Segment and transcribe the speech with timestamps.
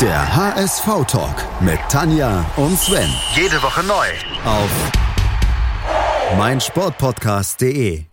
[0.00, 3.08] Der HSV-Talk mit Tanja und Sven.
[3.36, 4.06] Jede Woche neu.
[4.44, 4.68] Auf
[6.36, 8.04] meinsportpodcast.de.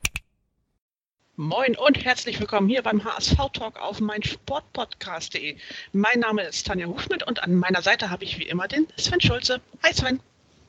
[1.38, 5.58] Moin und herzlich willkommen hier beim HSV-Talk auf meinsportpodcast.de.
[5.92, 9.20] Mein Name ist Tanja Hufschmidt und an meiner Seite habe ich wie immer den Sven
[9.20, 9.60] Schulze.
[9.82, 10.20] Hi Sven.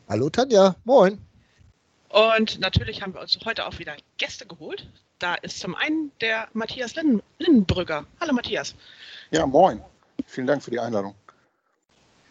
[0.08, 1.18] Hallo Tanja, moin.
[2.08, 4.88] Und natürlich haben wir uns heute auch wieder Gäste geholt.
[5.18, 8.06] Da ist zum einen der Matthias Linden Lindenbrügger.
[8.18, 8.74] Hallo Matthias.
[9.30, 9.82] Ja, moin.
[10.26, 11.14] Vielen Dank für die Einladung.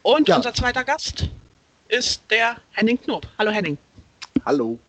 [0.03, 0.38] Und Ja.
[0.38, 1.27] unser zweiter Gast
[1.89, 3.27] ist der Henning Knob.
[3.38, 3.77] Hallo Henning.
[4.45, 4.80] Hallo.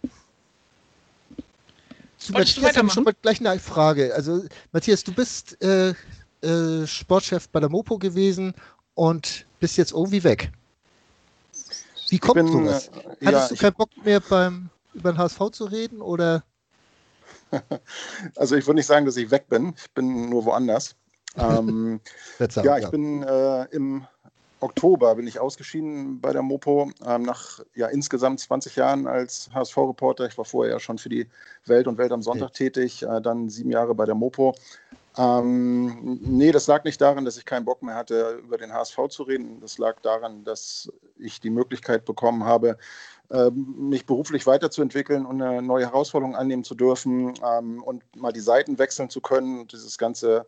[2.19, 4.15] Zu Wolltest Matthias habe ich schon mal gleich eine Frage.
[4.15, 5.93] Also Matthias, du bist äh,
[6.43, 8.55] äh, Sportchef bei der Mopo gewesen
[8.95, 10.53] und bist jetzt irgendwie weg.
[12.09, 12.89] Wie kommt bin, sowas?
[13.21, 16.45] äh, Hattest ja, du keinen Bock mehr beim über den HSV zu reden oder?
[18.37, 19.75] Also ich würde nicht sagen, dass ich weg bin.
[19.77, 20.95] Ich bin nur woanders.
[21.39, 22.01] Ähm,
[22.63, 24.07] ja, ich bin äh, im
[24.63, 30.27] Oktober bin ich ausgeschieden bei der Mopo ähm, nach ja, insgesamt 20 Jahren als HSV-Reporter.
[30.27, 31.27] Ich war vorher ja schon für die
[31.67, 34.55] Welt und Welt am Sonntag tätig, äh, dann sieben Jahre bei der Mopo.
[35.19, 39.09] Ähm, nee, das lag nicht daran, dass ich keinen Bock mehr hatte, über den HSV
[39.09, 39.61] zu reden.
[39.61, 42.79] Das lag daran, dass ich die Möglichkeit bekommen habe,
[43.31, 48.41] ähm, mich beruflich weiterzuentwickeln und eine neue Herausforderung annehmen zu dürfen ähm, und mal die
[48.41, 50.47] Seiten wechseln zu können und dieses ganze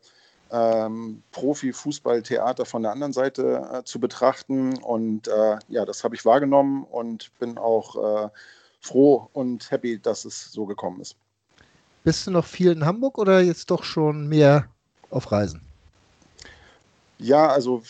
[0.55, 4.79] ähm, Profi-Fußball-Theater von der anderen Seite äh, zu betrachten.
[4.79, 8.29] Und äh, ja, das habe ich wahrgenommen und bin auch äh,
[8.81, 11.17] froh und happy, dass es so gekommen ist.
[12.05, 14.69] Bist du noch viel in Hamburg oder jetzt doch schon mehr
[15.11, 15.63] auf Reisen?
[17.19, 17.83] Ja, also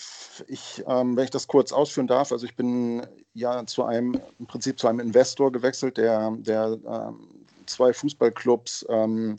[0.46, 4.46] ich, ähm, wenn ich das kurz ausführen darf, also ich bin ja zu einem, im
[4.46, 7.28] Prinzip zu einem Investor gewechselt, der, der ähm,
[7.66, 9.38] zwei Fußballclubs ähm,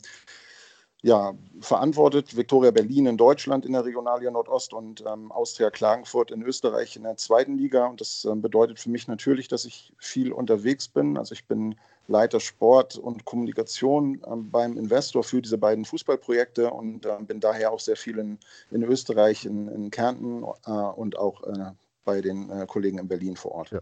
[1.06, 2.36] ja, verantwortet.
[2.36, 7.04] Viktoria Berlin in Deutschland in der Regionalliga Nordost und ähm, Austria Klagenfurt in Österreich in
[7.04, 7.86] der zweiten Liga.
[7.86, 11.16] Und das ähm, bedeutet für mich natürlich, dass ich viel unterwegs bin.
[11.16, 11.76] Also ich bin
[12.08, 17.70] Leiter Sport und Kommunikation ähm, beim Investor für diese beiden Fußballprojekte und ähm, bin daher
[17.70, 18.40] auch sehr viel in,
[18.72, 21.70] in Österreich, in, in Kärnten äh, und auch äh,
[22.04, 23.70] bei den äh, Kollegen in Berlin vor Ort.
[23.70, 23.78] Ja.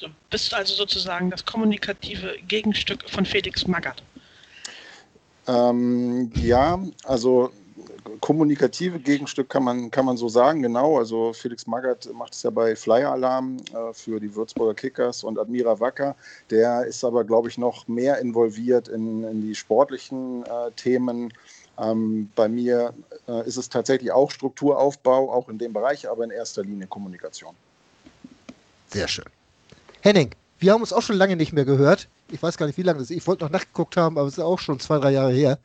[0.00, 4.02] Du bist also sozusagen das kommunikative Gegenstück von Felix Magath.
[5.46, 7.50] Ähm, ja, also
[8.20, 10.98] kommunikative Gegenstück kann man, kann man so sagen, genau.
[10.98, 15.38] Also Felix Magath macht es ja bei Flyer Alarm äh, für die Würzburger Kickers und
[15.38, 16.16] Admira Wacker.
[16.50, 21.32] Der ist aber, glaube ich, noch mehr involviert in, in die sportlichen äh, Themen.
[21.78, 22.94] Ähm, bei mir
[23.28, 27.54] äh, ist es tatsächlich auch Strukturaufbau, auch in dem Bereich, aber in erster Linie Kommunikation.
[28.88, 29.26] Sehr schön.
[30.00, 32.08] Henning, wir haben uns auch schon lange nicht mehr gehört.
[32.30, 33.16] Ich weiß gar nicht, wie lange das ist.
[33.16, 35.58] Ich wollte noch nachgeguckt haben, aber es ist auch schon zwei, drei Jahre her.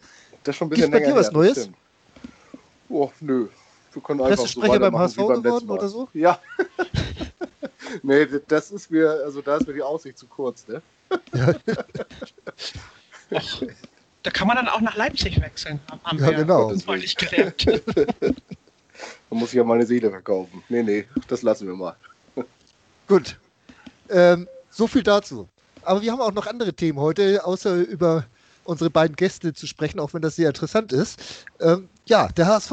[0.44, 1.62] Das ist schon ein Gibt's bisschen bei länger dir was her, das Neues?
[1.64, 1.78] stimmt.
[2.90, 3.48] Oh, nö.
[3.94, 6.08] Wir können einfach so beim HSV beim geworden oder so?
[6.14, 6.40] Ja.
[8.04, 10.82] nee, das ist mir, also da ist mir die Aussicht zu kurz, ne?
[13.32, 13.64] Och,
[14.24, 16.74] da kann man dann auch nach Leipzig wechseln, haben Ja, genau.
[16.86, 17.66] neulich gelernt.
[17.66, 20.64] Da muss ich ja meine Seele verkaufen.
[20.70, 21.96] Nee, nee, das lassen wir mal.
[23.08, 23.38] Gut.
[24.10, 25.48] Ähm, so viel dazu.
[25.84, 28.26] Aber wir haben auch noch andere Themen heute, außer über
[28.64, 31.20] unsere beiden Gäste zu sprechen, auch wenn das sehr interessant ist.
[31.60, 32.72] Ähm, ja, der HSV.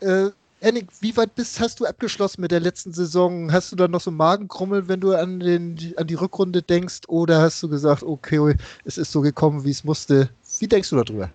[0.00, 0.30] Äh,
[0.60, 3.52] Henning, wie weit bist, hast du abgeschlossen mit der letzten Saison?
[3.52, 7.02] Hast du da noch so Magenkrummeln, wenn du an, den, an die Rückrunde denkst?
[7.06, 10.30] Oder hast du gesagt, okay, es ist so gekommen, wie es musste?
[10.58, 11.30] Wie denkst du darüber?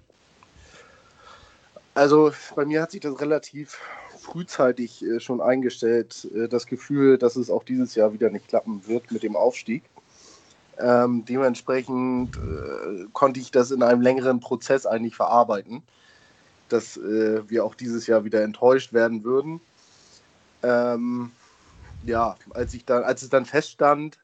[1.96, 3.78] Also bei mir hat sich das relativ
[4.20, 8.82] frühzeitig äh, schon eingestellt, äh, das Gefühl, dass es auch dieses Jahr wieder nicht klappen
[8.88, 9.84] wird mit dem Aufstieg.
[10.80, 15.84] Ähm, dementsprechend äh, konnte ich das in einem längeren Prozess eigentlich verarbeiten,
[16.70, 19.62] dass äh, wir auch dieses Jahr wieder enttäuscht werden würden.
[20.64, 21.32] Ähm,
[22.04, 24.18] ja, als, ich dann, als es dann feststand,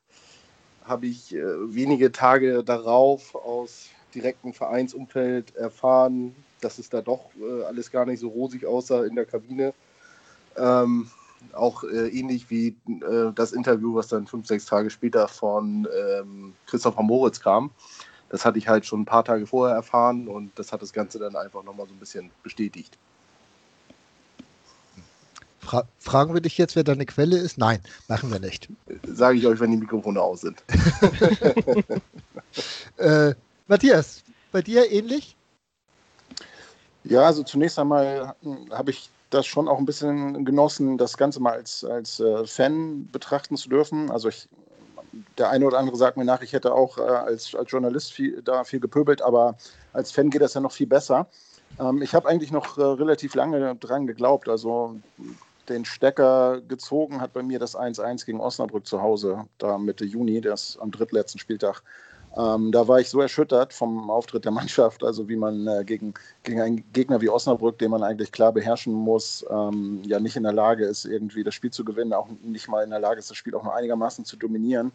[0.84, 1.44] habe ich äh,
[1.74, 8.20] wenige Tage darauf aus direktem Vereinsumfeld erfahren, dass es da doch äh, alles gar nicht
[8.20, 9.74] so rosig aussah in der Kabine.
[10.57, 11.10] Ähm,
[11.53, 16.53] auch äh, ähnlich wie äh, das Interview, was dann fünf, sechs Tage später von ähm,
[16.65, 17.71] Christopher Moritz kam.
[18.30, 21.19] Das hatte ich halt schon ein paar Tage vorher erfahren und das hat das Ganze
[21.19, 22.97] dann einfach nochmal so ein bisschen bestätigt.
[25.59, 27.57] Fra fragen wir dich jetzt, wer deine Quelle ist?
[27.57, 28.69] Nein, machen wir nicht.
[29.03, 30.63] Sage ich euch, wenn die Mikrofone aus sind.
[32.97, 33.36] Äh,
[33.68, 35.38] Matthias, bei dir ähnlich?
[37.03, 41.40] Ja, also zunächst einmal hm, habe ich das schon auch ein bisschen genossen, das Ganze
[41.40, 44.10] mal als, als äh, Fan betrachten zu dürfen.
[44.12, 44.48] Also ich,
[45.38, 48.42] der eine oder andere sagt mir nach, ich hätte auch äh, als, als Journalist viel,
[48.42, 49.58] da viel gepöbelt, aber
[49.94, 51.28] als Fan geht das ja noch viel besser.
[51.80, 54.50] Ähm, ich habe eigentlich noch äh, relativ lange dran geglaubt.
[54.50, 54.96] Also
[55.68, 60.42] den Stecker gezogen hat bei mir das 1-1 gegen Osnabrück zu Hause, da Mitte Juni,
[60.42, 61.84] das am drittletzten Spieltag.
[62.38, 66.14] Ähm, da war ich so erschüttert vom Auftritt der Mannschaft, also wie man äh, gegen,
[66.44, 70.44] gegen einen Gegner wie Osnabrück, den man eigentlich klar beherrschen muss, ähm, ja nicht in
[70.44, 73.30] der Lage ist, irgendwie das Spiel zu gewinnen, auch nicht mal in der Lage ist,
[73.30, 74.92] das Spiel auch nur einigermaßen zu dominieren.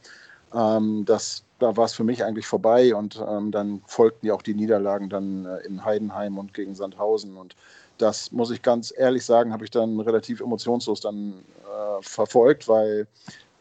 [0.55, 4.43] Ähm, das, da war es für mich eigentlich vorbei und ähm, dann folgten ja auch
[4.43, 7.57] die Niederlagen dann äh, in Heidenheim und gegen Sandhausen und
[7.99, 13.07] das muss ich ganz ehrlich sagen, habe ich dann relativ emotionslos dann äh, verfolgt, weil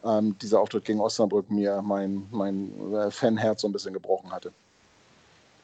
[0.04, 4.52] ähm, dieser Auftritt gegen Osnabrück mir mein, mein äh, Fanherz so ein bisschen gebrochen hatte.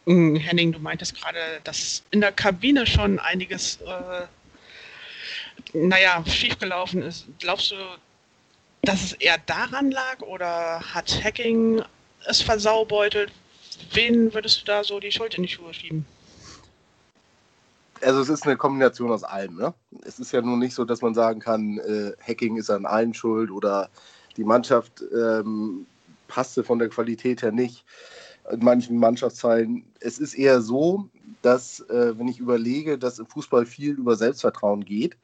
[0.06, 4.26] Mm, Henning, du meintest gerade, dass in der Kabine schon einiges, äh,
[5.74, 7.26] naja, schiefgelaufen ist.
[7.38, 7.76] Glaubst du,
[8.82, 11.82] dass es eher daran lag oder hat Hacking
[12.26, 13.30] es versaubeutelt?
[13.92, 16.06] Wen würdest du da so die Schuld in die Schuhe schieben?
[18.02, 19.56] Also es ist eine Kombination aus allem.
[19.56, 19.74] Ne?
[20.04, 23.12] Es ist ja nun nicht so, dass man sagen kann, äh, Hacking ist an allen
[23.12, 23.90] schuld oder
[24.40, 25.86] die Mannschaft ähm,
[26.26, 27.84] passte von der Qualität her nicht.
[28.50, 29.84] In manchen Mannschaftsteilen.
[30.00, 31.08] Es ist eher so,
[31.42, 35.18] dass, äh, wenn ich überlege, dass im Fußball viel über Selbstvertrauen geht,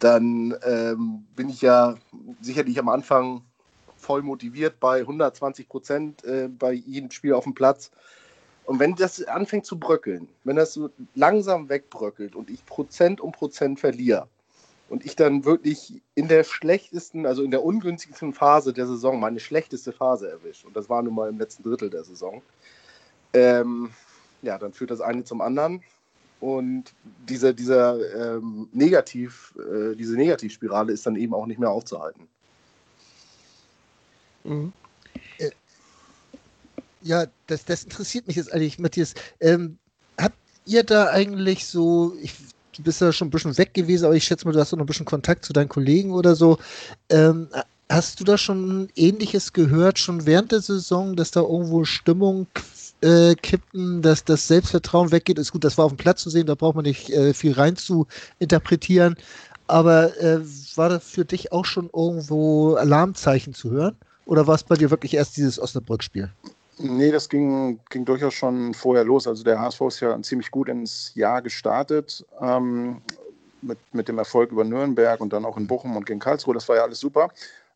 [0.00, 1.94] dann ähm, bin ich ja
[2.40, 3.42] sicherlich am Anfang
[3.96, 7.92] voll motiviert bei 120 Prozent äh, bei jedem Spiel auf dem Platz.
[8.64, 13.30] Und wenn das anfängt zu bröckeln, wenn das so langsam wegbröckelt und ich Prozent um
[13.30, 14.26] Prozent verliere,
[14.92, 19.40] und ich dann wirklich in der schlechtesten, also in der ungünstigsten Phase der Saison meine
[19.40, 22.42] schlechteste Phase erwische, und das war nun mal im letzten Drittel der Saison,
[23.32, 23.88] ähm,
[24.42, 25.82] ja, dann führt das eine zum anderen.
[26.40, 26.92] Und
[27.26, 32.28] diese, dieser ähm, Negativ, äh, diese Negativspirale ist dann eben auch nicht mehr aufzuhalten.
[34.44, 34.74] Mhm.
[35.38, 35.52] Äh,
[37.00, 39.14] ja, das, das interessiert mich jetzt eigentlich, Matthias.
[39.40, 39.78] Ähm,
[40.18, 40.36] habt
[40.66, 42.34] ihr da eigentlich so, ich
[42.76, 44.80] du bist ja schon ein bisschen weg gewesen, aber ich schätze mal, du hast noch
[44.80, 46.58] ein bisschen Kontakt zu deinen Kollegen oder so.
[47.08, 47.48] Ähm,
[47.88, 52.46] hast du da schon Ähnliches gehört, schon während der Saison, dass da irgendwo Stimmung
[53.02, 55.38] äh, kippen, dass das Selbstvertrauen weggeht?
[55.38, 57.52] Ist gut, das war auf dem Platz zu sehen, da braucht man nicht äh, viel
[57.52, 58.06] rein zu
[58.38, 59.16] interpretieren.
[59.66, 60.40] Aber äh,
[60.74, 63.96] war das für dich auch schon irgendwo Alarmzeichen zu hören?
[64.26, 66.30] Oder war es bei dir wirklich erst dieses Osnabrück-Spiel?
[66.78, 69.26] Nee, das ging, ging durchaus schon vorher los.
[69.26, 73.02] Also der HSV ist ja ziemlich gut ins Jahr gestartet ähm,
[73.60, 76.54] mit, mit dem Erfolg über Nürnberg und dann auch in Bochum und gegen Karlsruhe.
[76.54, 77.28] Das war ja alles super.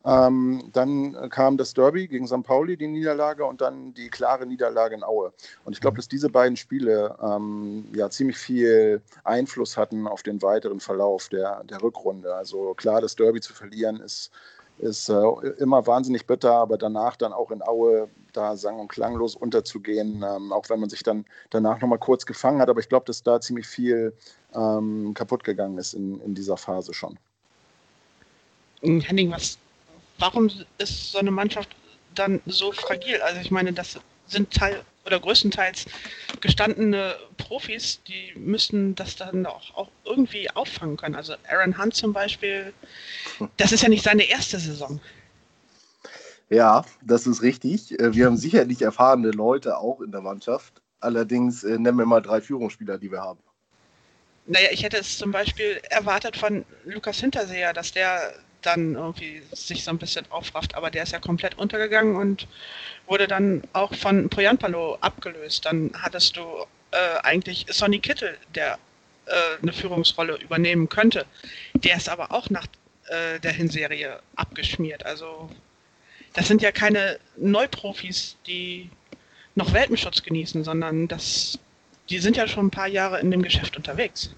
[0.07, 2.45] Ähm, dann kam das Derby gegen St.
[2.45, 5.33] Pauli, die Niederlage, und dann die klare Niederlage in Aue.
[5.65, 10.41] Und ich glaube, dass diese beiden Spiele ähm, ja ziemlich viel Einfluss hatten auf den
[10.43, 12.33] weiteren Verlauf der, der Rückrunde.
[12.35, 14.31] Also klar, das Derby zu verlieren ist
[14.79, 15.23] ist äh,
[15.59, 20.53] immer wahnsinnig bitter, aber danach dann auch in Aue da sang- und klanglos unterzugehen, ähm,
[20.53, 22.69] auch wenn man sich dann danach nochmal kurz gefangen hat.
[22.69, 24.13] Aber ich glaube, dass da ziemlich viel
[24.55, 27.19] ähm, kaputt gegangen ist in, in dieser Phase schon.
[28.83, 29.59] Henning, was,
[30.19, 31.71] warum ist so eine Mannschaft
[32.15, 33.21] dann so fragil?
[33.23, 35.87] Also ich meine, das sind Teil oder größtenteils
[36.41, 41.15] gestandene Profis, die müssten das dann auch, auch irgendwie auffangen können.
[41.15, 42.73] Also Aaron Hunt zum Beispiel,
[43.57, 45.01] das ist ja nicht seine erste Saison.
[46.49, 47.99] Ja, das ist richtig.
[47.99, 50.81] Äh, wir haben sicherlich erfahrene Leute auch in der Mannschaft.
[51.01, 53.41] Allerdings äh, nennen wir mal drei Führungsspieler, die wir haben.
[54.47, 58.33] Naja, ich hätte es zum Beispiel erwartet von Lukas Hinterseher, dass der
[58.67, 62.47] dann irgendwie sich so ein bisschen aufrafft, aber der ist ja komplett untergegangen und
[63.07, 65.65] wurde dann auch von Poyanpalo abgelöst.
[65.65, 66.43] Dann hattest du
[66.91, 68.79] äh, eigentlich Sonny Kittel, der
[69.27, 69.33] äh,
[69.63, 71.27] eine Führungsrolle übernehmen könnte.
[71.75, 72.67] Der ist aber auch nach
[73.07, 75.07] äh, der Hinserie abgeschmiert.
[75.07, 75.51] Also
[76.35, 78.91] das sind ja keine Neuprofis, die
[79.55, 81.59] noch Welpenschutz genießen, sondern das,
[82.11, 84.31] die sind ja schon ein paar Jahre in dem Geschäft unterwegs.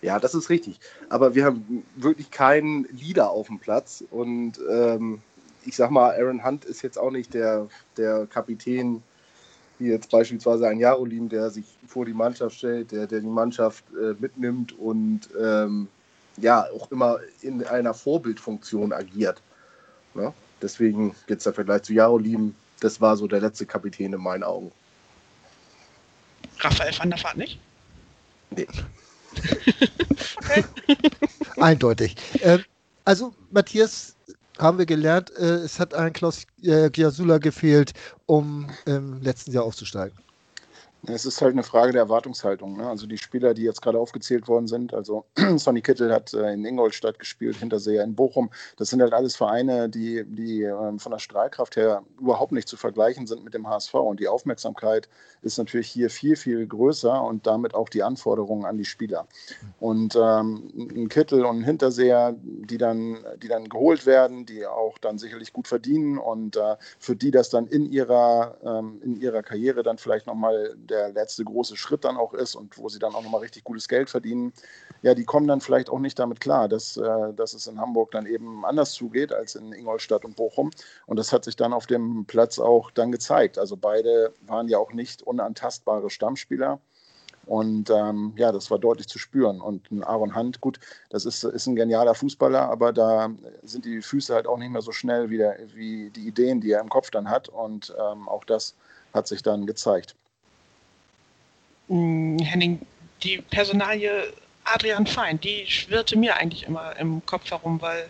[0.00, 0.78] Ja, das ist richtig.
[1.08, 4.04] Aber wir haben wirklich keinen Leader auf dem Platz.
[4.10, 5.20] Und ähm,
[5.64, 9.02] ich sag mal, Aaron Hunt ist jetzt auch nicht der, der Kapitän,
[9.78, 13.84] wie jetzt beispielsweise ein Jarolim, der sich vor die Mannschaft stellt, der, der die Mannschaft
[13.94, 15.88] äh, mitnimmt und ähm,
[16.36, 19.42] ja, auch immer in einer Vorbildfunktion agiert.
[20.14, 20.32] Ne?
[20.62, 24.70] Deswegen es der Vergleich zu Jarolim, das war so der letzte Kapitän in meinen Augen.
[26.60, 27.60] Raphael van der Vaart nicht?
[28.50, 28.66] Nee.
[31.60, 32.16] Eindeutig.
[32.40, 32.58] Äh,
[33.04, 34.16] also, Matthias,
[34.58, 37.92] haben wir gelernt, äh, es hat ein Klaus äh, Giasula gefehlt,
[38.26, 40.18] um im letzten Jahr aufzusteigen.
[41.10, 42.76] Es ist halt eine Frage der Erwartungshaltung.
[42.76, 42.86] Ne?
[42.86, 45.24] Also die Spieler, die jetzt gerade aufgezählt worden sind, also
[45.56, 48.50] Sonny Kittel hat äh, in Ingolstadt gespielt, Hinterseher in Bochum.
[48.76, 52.76] Das sind halt alles Vereine, die, die ähm, von der Strahlkraft her überhaupt nicht zu
[52.76, 53.94] vergleichen sind mit dem HSV.
[53.94, 55.08] Und die Aufmerksamkeit
[55.42, 59.26] ist natürlich hier viel, viel größer und damit auch die Anforderungen an die Spieler.
[59.80, 64.98] Und ähm, ein Kittel und ein Hinterseher, die, dann, die dann geholt werden, die auch
[64.98, 69.42] dann sicherlich gut verdienen und äh, für die das dann in ihrer, ähm, in ihrer
[69.42, 73.14] Karriere dann vielleicht nochmal der letzte große Schritt dann auch ist und wo sie dann
[73.14, 74.52] auch nochmal richtig gutes Geld verdienen,
[75.02, 78.10] ja, die kommen dann vielleicht auch nicht damit klar, dass, äh, dass es in Hamburg
[78.10, 80.70] dann eben anders zugeht als in Ingolstadt und Bochum.
[81.06, 83.58] Und das hat sich dann auf dem Platz auch dann gezeigt.
[83.58, 86.80] Also beide waren ja auch nicht unantastbare Stammspieler.
[87.48, 89.60] Und ähm, ja, das war deutlich zu spüren.
[89.60, 90.78] Und ein Aaron Hunt, gut,
[91.08, 93.30] das ist, ist ein genialer Fußballer, aber da
[93.62, 96.72] sind die Füße halt auch nicht mehr so schnell wie, der, wie die Ideen, die
[96.72, 97.48] er im Kopf dann hat.
[97.48, 98.74] Und ähm, auch das
[99.14, 100.14] hat sich dann gezeigt.
[101.88, 102.80] Hm, Henning,
[103.22, 104.32] die Personalie
[104.64, 108.08] Adrian Fein, die schwirrte mir eigentlich immer im Kopf herum, weil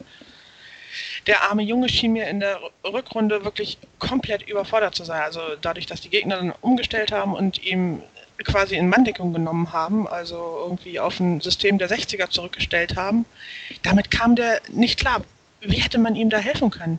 [1.26, 5.22] der arme Junge schien mir in der Rückrunde wirklich komplett überfordert zu sein.
[5.22, 8.02] Also dadurch, dass die Gegner dann umgestellt haben und ihm
[8.44, 13.24] quasi in Manndeckung genommen haben, also irgendwie auf ein System der 60er zurückgestellt haben.
[13.82, 15.22] Damit kam der nicht klar.
[15.60, 16.98] Wie hätte man ihm da helfen können?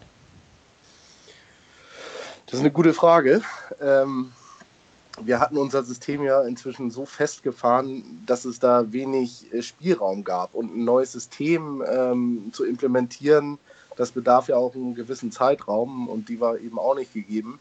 [2.45, 3.41] Das ist eine gute Frage.
[3.81, 4.33] Ähm,
[5.23, 10.53] wir hatten unser System ja inzwischen so festgefahren, dass es da wenig äh, Spielraum gab.
[10.55, 13.57] Und ein neues System ähm, zu implementieren,
[13.95, 17.59] das bedarf ja auch einen gewissen Zeitraum und die war eben auch nicht gegeben.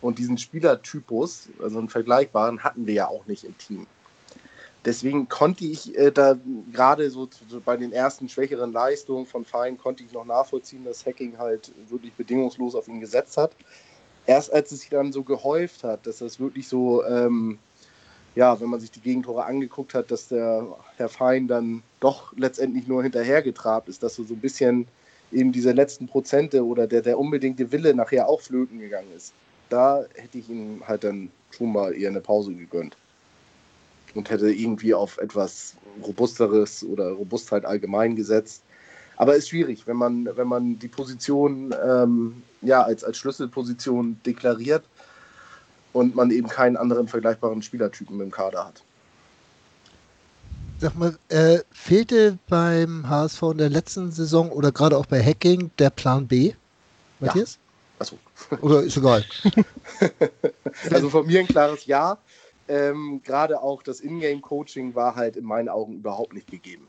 [0.00, 3.86] Und diesen Spielertypus, also einen vergleichbaren, hatten wir ja auch nicht im Team.
[4.84, 6.36] Deswegen konnte ich äh, da
[6.72, 11.06] gerade so, so, bei den ersten schwächeren Leistungen von Fein konnte ich noch nachvollziehen, dass
[11.06, 13.52] Hacking halt wirklich bedingungslos auf ihn gesetzt hat.
[14.26, 17.58] Erst als es sich dann so gehäuft hat, dass das wirklich so, ähm,
[18.34, 22.86] ja, wenn man sich die Gegentore angeguckt hat, dass der Herr Fein dann doch letztendlich
[22.86, 24.86] nur hinterhergetrabt ist, dass so, so ein bisschen
[25.32, 29.32] eben diese letzten Prozente oder der, der unbedingte Wille nachher auch flöten gegangen ist
[29.72, 32.96] da hätte ich ihm halt dann schon mal eher eine Pause gegönnt.
[34.14, 38.62] Und hätte irgendwie auf etwas Robusteres oder Robustheit allgemein gesetzt.
[39.22, 44.82] Aber ist schwierig, wenn man, wenn man die Position ähm, ja, als, als Schlüsselposition deklariert
[45.92, 48.82] und man eben keinen anderen vergleichbaren Spielertypen im Kader hat.
[50.80, 55.70] Sag mal, äh, fehlte beim HSV in der letzten Saison oder gerade auch bei Hacking
[55.78, 56.54] der Plan B,
[57.20, 57.60] Matthias?
[58.00, 58.18] Achso.
[58.60, 59.24] Oder ist egal.
[60.90, 62.18] also von mir ein klares Ja.
[62.66, 66.88] Ähm, Gerade auch das Ingame-Coaching war halt in meinen Augen überhaupt nicht gegeben.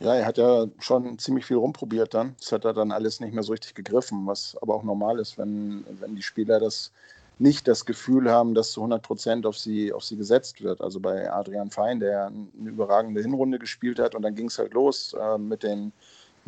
[0.00, 0.14] Ja.
[0.14, 2.34] er hat ja schon ziemlich viel rumprobiert dann.
[2.38, 5.38] Das hat er dann alles nicht mehr so richtig gegriffen, was aber auch normal ist,
[5.38, 6.92] wenn, wenn die Spieler das
[7.40, 10.80] nicht das Gefühl haben, dass zu 100 Prozent auf sie, auf sie gesetzt wird.
[10.80, 14.74] Also bei Adrian Fein, der eine überragende Hinrunde gespielt hat und dann ging es halt
[14.74, 15.92] los äh, mit den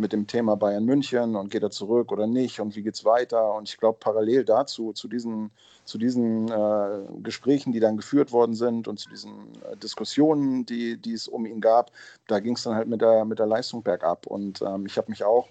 [0.00, 3.04] mit dem Thema Bayern München und geht er zurück oder nicht und wie geht es
[3.04, 3.54] weiter.
[3.54, 5.50] Und ich glaube, parallel dazu, zu diesen,
[5.90, 9.32] zu diesen äh, Gesprächen, die dann geführt worden sind und zu diesen
[9.70, 11.90] äh, Diskussionen, die, die es um ihn gab,
[12.28, 14.26] da ging es dann halt mit der, mit der Leistung bergab.
[14.26, 15.49] Und ähm, ich habe mich auch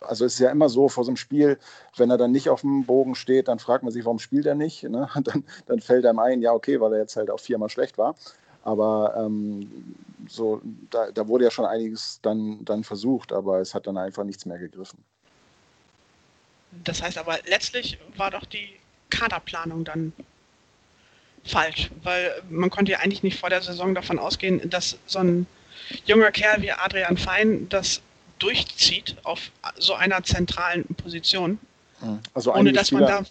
[0.00, 1.58] also es ist ja immer so vor so einem Spiel,
[1.96, 4.56] wenn er dann nicht auf dem Bogen steht, dann fragt man sich, warum spielt er
[4.56, 4.82] nicht?
[4.82, 5.08] Ne?
[5.22, 8.16] Dann, dann, fällt einem ein, ja, okay, weil er jetzt halt auch viermal schlecht war.
[8.64, 9.94] Aber ähm,
[10.28, 10.60] so,
[10.90, 14.44] da, da, wurde ja schon einiges dann, dann versucht, aber es hat dann einfach nichts
[14.44, 14.98] mehr gegriffen.
[16.84, 18.81] Das heißt aber, letztlich war doch die
[19.12, 20.12] Kaderplanung dann
[21.44, 25.46] falsch, weil man konnte ja eigentlich nicht vor der Saison davon ausgehen, dass so ein
[26.06, 28.00] junger Kerl wie Adrian Fein das
[28.38, 31.58] durchzieht auf so einer zentralen Position,
[32.00, 32.20] hm.
[32.34, 33.24] also ohne dass man da,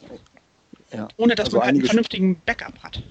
[0.93, 1.07] ja.
[1.17, 3.01] ohne dass also man halt einen vernünftigen Backup hat.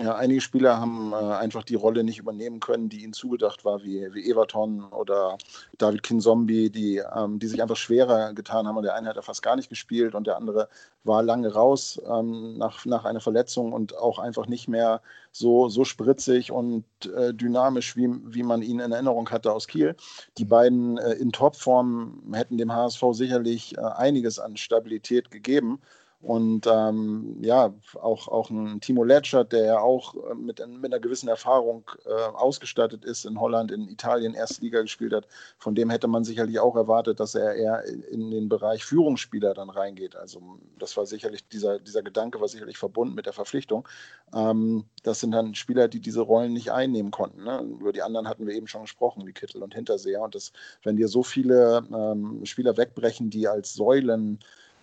[0.00, 3.82] Ja, einige Spieler haben äh, einfach die Rolle nicht übernehmen können, die ihnen zugedacht war,
[3.82, 5.38] wie, wie Everton oder
[5.76, 8.76] David Kinzombie, die, ähm, die sich einfach schwerer getan haben.
[8.76, 10.68] Und der eine hat ja fast gar nicht gespielt und der andere
[11.02, 15.00] war lange raus ähm, nach, nach einer Verletzung und auch einfach nicht mehr
[15.32, 16.84] so, so spritzig und
[17.16, 19.96] äh, dynamisch, wie, wie man ihn in Erinnerung hatte aus Kiel.
[20.36, 25.80] Die beiden äh, in Topform hätten dem HSV sicherlich äh, einiges an Stabilität gegeben.
[26.20, 30.98] Und ähm, ja, auch, auch ein Timo Letschert, der ja auch äh, mit, mit einer
[30.98, 35.90] gewissen Erfahrung äh, ausgestattet ist, in Holland, in Italien erste Liga gespielt hat, von dem
[35.90, 40.16] hätte man sicherlich auch erwartet, dass er eher in den Bereich Führungsspieler dann reingeht.
[40.16, 40.42] Also
[40.80, 43.86] das war sicherlich, dieser, dieser Gedanke war sicherlich verbunden mit der Verpflichtung.
[44.34, 47.44] Ähm, das sind dann Spieler, die diese Rollen nicht einnehmen konnten.
[47.44, 47.60] Ne?
[47.78, 50.22] Über die anderen hatten wir eben schon gesprochen, wie Kittel und Hinterseher.
[50.22, 50.50] Und das,
[50.82, 54.40] wenn dir so viele ähm, Spieler wegbrechen, die als Säulen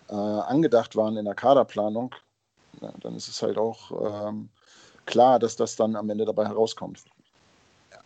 [0.08, 2.14] äh, angedacht waren in der Kaderplanung,
[2.80, 4.48] ja, dann ist es halt auch ähm,
[5.06, 7.04] klar, dass das dann am Ende dabei herauskommt.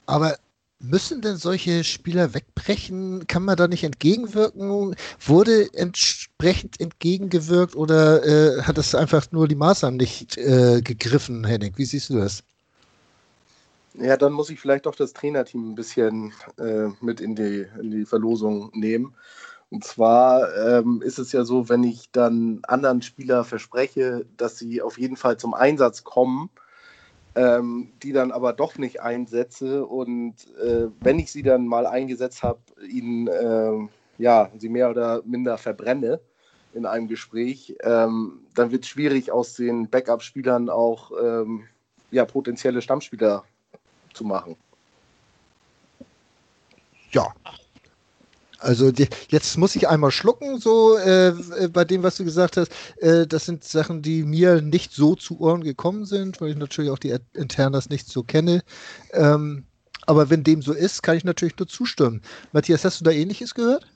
[0.06, 0.36] Aber
[0.80, 3.26] müssen denn solche Spieler wegbrechen?
[3.26, 4.96] Kann man da nicht entgegenwirken?
[5.20, 11.74] Wurde entsprechend entgegengewirkt oder äh, hat es einfach nur die Maßnahmen nicht äh, gegriffen, Henning?
[11.76, 12.42] Wie siehst du das?
[13.94, 17.90] Ja, dann muss ich vielleicht doch das Trainerteam ein bisschen äh, mit in die, in
[17.90, 19.14] die Verlosung nehmen.
[19.70, 24.82] Und zwar ähm, ist es ja so, wenn ich dann anderen Spieler verspreche, dass sie
[24.82, 26.50] auf jeden Fall zum Einsatz kommen,
[27.36, 32.42] ähm, die dann aber doch nicht einsetze und äh, wenn ich sie dann mal eingesetzt
[32.42, 36.20] habe, ihnen äh, ja, sie mehr oder minder verbrenne
[36.74, 41.64] in einem Gespräch, ähm, dann wird es schwierig aus den Backup-Spielern auch ähm,
[42.10, 43.44] ja, potenzielle Stammspieler
[44.12, 44.56] zu machen.
[47.12, 47.32] Ja.
[48.60, 51.32] Also die, jetzt muss ich einmal schlucken, so äh,
[51.72, 52.70] bei dem, was du gesagt hast.
[52.98, 56.90] Äh, das sind Sachen, die mir nicht so zu Ohren gekommen sind, weil ich natürlich
[56.90, 58.62] auch die Internas nicht so kenne.
[59.12, 59.64] Ähm,
[60.06, 62.22] aber wenn dem so ist, kann ich natürlich nur zustimmen.
[62.52, 63.86] Matthias, hast du da ähnliches gehört?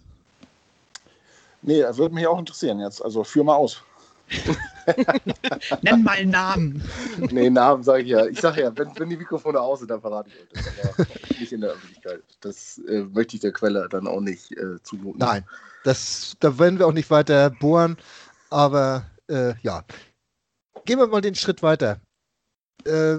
[1.62, 3.02] Nee, würde mich auch interessieren jetzt.
[3.04, 3.82] Also führ mal aus.
[5.82, 6.82] Nenn mal einen Namen.
[7.30, 8.26] Nee, Namen sage ich ja.
[8.26, 10.98] Ich sage ja, wenn, wenn die Mikrofone aus sind, dann verrate ich euch das.
[10.98, 11.06] Aber
[11.38, 12.22] nicht in der Öffentlichkeit.
[12.40, 15.18] Das äh, möchte ich der Quelle dann auch nicht äh, zumuten.
[15.18, 15.44] Nein,
[15.84, 17.96] das, da werden wir auch nicht weiter bohren.
[18.50, 19.84] Aber äh, ja,
[20.84, 22.00] gehen wir mal den Schritt weiter.
[22.84, 23.18] Äh,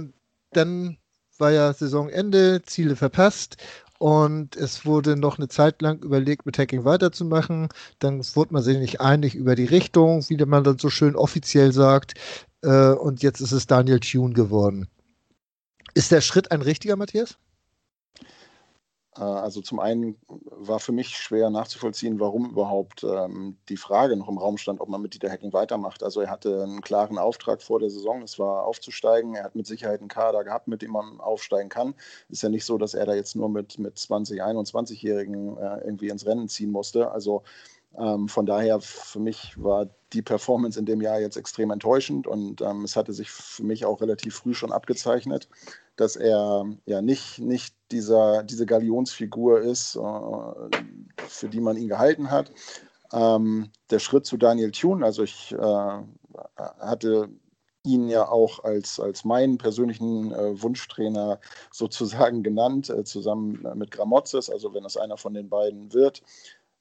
[0.52, 0.98] dann
[1.38, 3.58] war ja Saisonende, Ziele verpasst
[3.98, 7.70] und es wurde noch eine Zeit lang überlegt, mit Hacking weiterzumachen.
[8.00, 11.72] Dann wurde man sich nicht einig über die Richtung, wie man dann so schön offiziell
[11.72, 12.14] sagt.
[12.62, 14.88] Äh, und jetzt ist es Daniel Tune geworden.
[15.94, 17.38] Ist der Schritt ein richtiger, Matthias?
[19.18, 24.30] Äh, also zum einen war für mich schwer nachzuvollziehen, warum überhaupt ähm, die Frage noch
[24.30, 26.04] im Raum stand, ob man mit Dieter Hecking weitermacht.
[26.04, 29.36] Also er hatte einen klaren Auftrag vor der Saison, es war aufzusteigen.
[29.36, 31.96] Er hat mit Sicherheit einen Kader gehabt, mit dem man aufsteigen kann.
[32.30, 36.10] Ist ja nicht so, dass er da jetzt nur mit, mit 20, 21-Jährigen äh, irgendwie
[36.10, 37.12] ins Rennen ziehen musste.
[37.12, 37.44] Also
[37.98, 42.62] ähm, von daher, für mich war die Performance in dem Jahr jetzt extrem enttäuschend und
[42.62, 45.50] ähm, es hatte sich für mich auch relativ früh schon abgezeichnet,
[45.96, 50.00] dass er ja nicht, nicht dieser, diese Galionsfigur ist, äh,
[51.28, 52.52] für die man ihn gehalten hat.
[53.14, 56.02] Ähm, der Schritt zu Daniel Thune, also ich äh,
[56.58, 57.30] hatte
[57.84, 61.40] ihn ja auch als, als meinen persönlichen äh, Wunschtrainer
[61.72, 64.50] sozusagen genannt, äh, zusammen mit Gramozis.
[64.50, 66.24] Also wenn es einer von den beiden wird,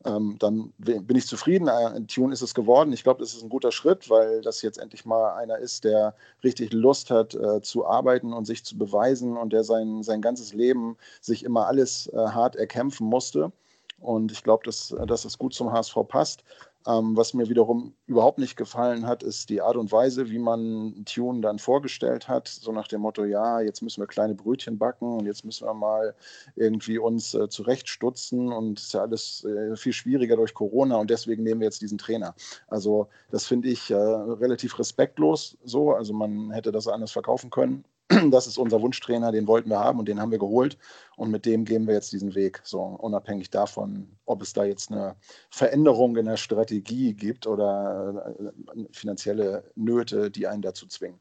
[0.05, 1.69] ähm, dann bin ich zufrieden.
[1.69, 2.93] Ein äh, Tune ist es geworden.
[2.93, 6.15] Ich glaube, das ist ein guter Schritt, weil das jetzt endlich mal einer ist, der
[6.43, 10.53] richtig Lust hat äh, zu arbeiten und sich zu beweisen und der sein, sein ganzes
[10.53, 13.53] Leben sich immer alles äh, hart erkämpfen musste.
[14.01, 16.45] Und ich glaube, dass, dass es gut zum HSV passt.
[16.87, 21.05] Ähm, was mir wiederum überhaupt nicht gefallen hat, ist die Art und Weise, wie man
[21.07, 22.49] Tune dann vorgestellt hat.
[22.49, 25.75] So nach dem Motto, ja, jetzt müssen wir kleine Brötchen backen und jetzt müssen wir
[25.75, 26.15] mal
[26.57, 31.11] irgendwie uns äh, zurechtstutzen und es ist ja alles äh, viel schwieriger durch Corona und
[31.11, 32.35] deswegen nehmen wir jetzt diesen Trainer.
[32.69, 35.93] Also das finde ich äh, relativ respektlos so.
[35.93, 37.85] Also man hätte das anders verkaufen können.
[38.31, 40.79] das ist unser Wunschtrainer, den wollten wir haben und den haben wir geholt.
[41.17, 42.61] Und mit dem gehen wir jetzt diesen Weg.
[42.65, 45.17] So unabhängig davon, ob es da jetzt eine
[45.51, 51.19] Veränderung in der Strategie gibt oder äh, finanzielle Nöte, die einen dazu zwingen.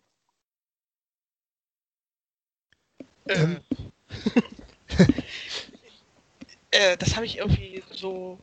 [3.29, 3.61] Ähm.
[6.71, 8.37] äh, das habe ich irgendwie so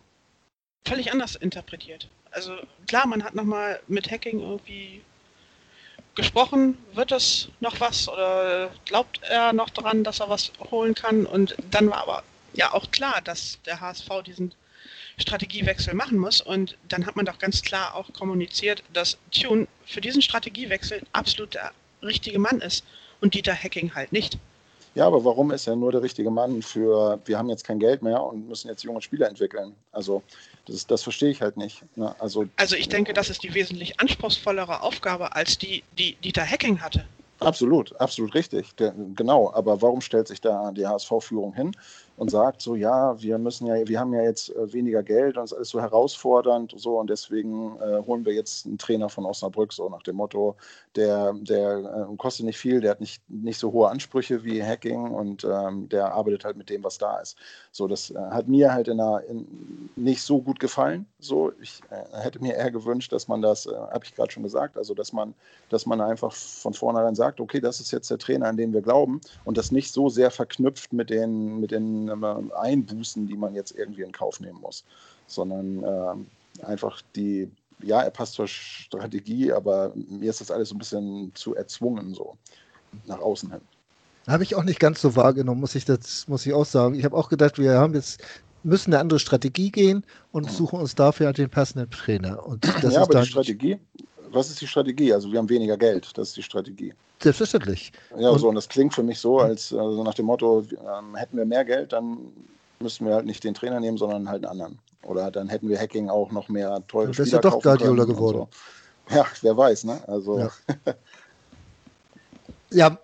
[0.87, 2.09] völlig anders interpretiert.
[2.31, 5.03] Also klar, man hat nochmal mit Hacking irgendwie
[6.15, 11.27] gesprochen, wird es noch was oder glaubt er noch daran, dass er was holen kann?
[11.27, 14.55] Und dann war aber ja auch klar, dass der HSV diesen
[15.19, 16.41] Strategiewechsel machen muss.
[16.41, 21.55] Und dann hat man doch ganz klar auch kommuniziert, dass Tune für diesen Strategiewechsel absolut
[21.55, 22.85] der richtige Mann ist
[23.21, 24.39] und Dieter Hacking halt nicht.
[24.95, 28.03] Ja, aber warum ist er nur der richtige Mann für, wir haben jetzt kein Geld
[28.03, 29.75] mehr und müssen jetzt junge Spieler entwickeln?
[29.93, 30.23] Also
[30.67, 31.85] das, das verstehe ich halt nicht.
[31.97, 32.15] Ne?
[32.19, 36.81] Also, also ich denke, das ist die wesentlich anspruchsvollere Aufgabe als die, die Dieter Hacking
[36.81, 37.05] hatte.
[37.39, 38.75] Absolut, absolut richtig.
[38.77, 41.73] Der, genau, aber warum stellt sich da die HSV-Führung hin
[42.21, 45.45] und sagt so, ja, wir müssen ja, wir haben ja jetzt äh, weniger Geld und
[45.45, 49.25] es ist alles so herausfordernd so und deswegen äh, holen wir jetzt einen Trainer von
[49.25, 50.55] Osnabrück, so nach dem Motto,
[50.97, 55.13] der, der äh, kostet nicht viel, der hat nicht, nicht so hohe Ansprüche wie Hacking
[55.13, 57.39] und ähm, der arbeitet halt mit dem, was da ist.
[57.73, 61.07] So, das äh, hat mir halt in einer, in, nicht so gut gefallen.
[61.21, 64.43] So, ich äh, hätte mir eher gewünscht, dass man das, äh, habe ich gerade schon
[64.43, 65.33] gesagt, also dass man,
[65.71, 68.83] dass man einfach von vornherein sagt, okay, das ist jetzt der Trainer, an den wir
[68.83, 73.73] glauben und das nicht so sehr verknüpft mit den, mit den Einbußen, die man jetzt
[73.73, 74.85] irgendwie in Kauf nehmen muss,
[75.27, 77.51] sondern äh, einfach die,
[77.83, 82.15] ja, er passt zur Strategie, aber mir ist das alles so ein bisschen zu erzwungen,
[82.15, 82.37] so
[83.07, 83.61] nach außen hin.
[84.27, 86.95] Habe ich auch nicht ganz so wahrgenommen, muss ich das, muss ich auch sagen.
[86.95, 88.23] Ich habe auch gedacht, wir haben jetzt
[88.63, 90.51] müssen eine andere Strategie gehen und mhm.
[90.51, 92.45] suchen uns dafür halt den passenden Trainer.
[92.47, 93.79] Und das ja, ist aber die Strategie,
[94.31, 95.13] was ist die Strategie?
[95.13, 96.93] Also wir haben weniger Geld, das ist die Strategie.
[97.23, 97.93] Selbstverständlich.
[98.17, 101.15] Ja, und, so, und das klingt für mich so, als also nach dem Motto, ähm,
[101.15, 102.19] hätten wir mehr Geld, dann
[102.81, 104.79] müssten wir halt nicht den Trainer nehmen, sondern halt einen anderen.
[105.03, 108.05] Oder dann hätten wir Hacking auch noch mehr teure das Spieler ist ja doch Guardiola
[108.05, 108.47] geworden.
[109.09, 109.17] So.
[109.17, 110.01] Ja, wer weiß, ne?
[110.07, 110.39] Also.
[110.39, 110.51] Ja.
[112.71, 112.99] ja,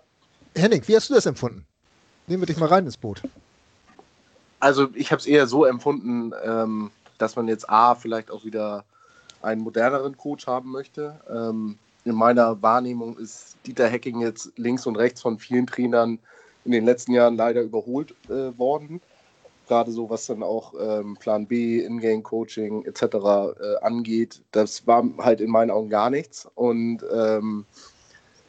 [0.55, 1.65] Henning, wie hast du das empfunden?
[2.27, 3.21] Nehmen wir dich mal rein ins Boot.
[4.59, 8.83] Also ich habe es eher so empfunden, ähm, dass man jetzt A, vielleicht auch wieder
[9.41, 11.19] einen moderneren Coach haben möchte.
[11.29, 11.77] Ähm,
[12.07, 16.19] in meiner Wahrnehmung ist Dieter Hacking jetzt links und rechts von vielen Trainern
[16.65, 19.01] in den letzten Jahren leider überholt äh, worden.
[19.67, 23.01] Gerade so, was dann auch ähm, Plan B, Ingame-Coaching etc.
[23.03, 24.41] Äh, angeht.
[24.51, 26.47] Das war halt in meinen Augen gar nichts.
[26.55, 27.65] Und ähm,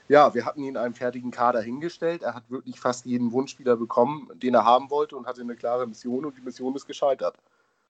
[0.08, 2.22] ja, wir hatten ihn einen fertigen Kader hingestellt.
[2.22, 5.86] Er hat wirklich fast jeden Wunschspieler bekommen, den er haben wollte und hatte eine klare
[5.86, 7.36] Mission und die Mission ist gescheitert.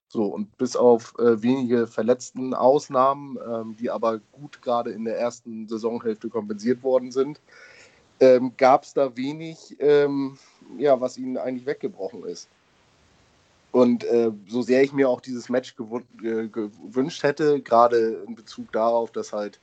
[0.09, 5.19] So, und bis auf äh, wenige verletzten Ausnahmen, ähm, die aber gut gerade in der
[5.19, 7.41] ersten Saisonhälfte kompensiert worden sind,
[8.21, 10.39] ähm, gab es da wenig, ähm,
[10.79, 12.49] ja, was ihnen eigentlich weggebrochen ist.
[13.71, 15.75] Und äh, so sehr ich mir auch dieses Match
[16.23, 19.61] äh, gewünscht hätte, gerade in Bezug darauf, dass halt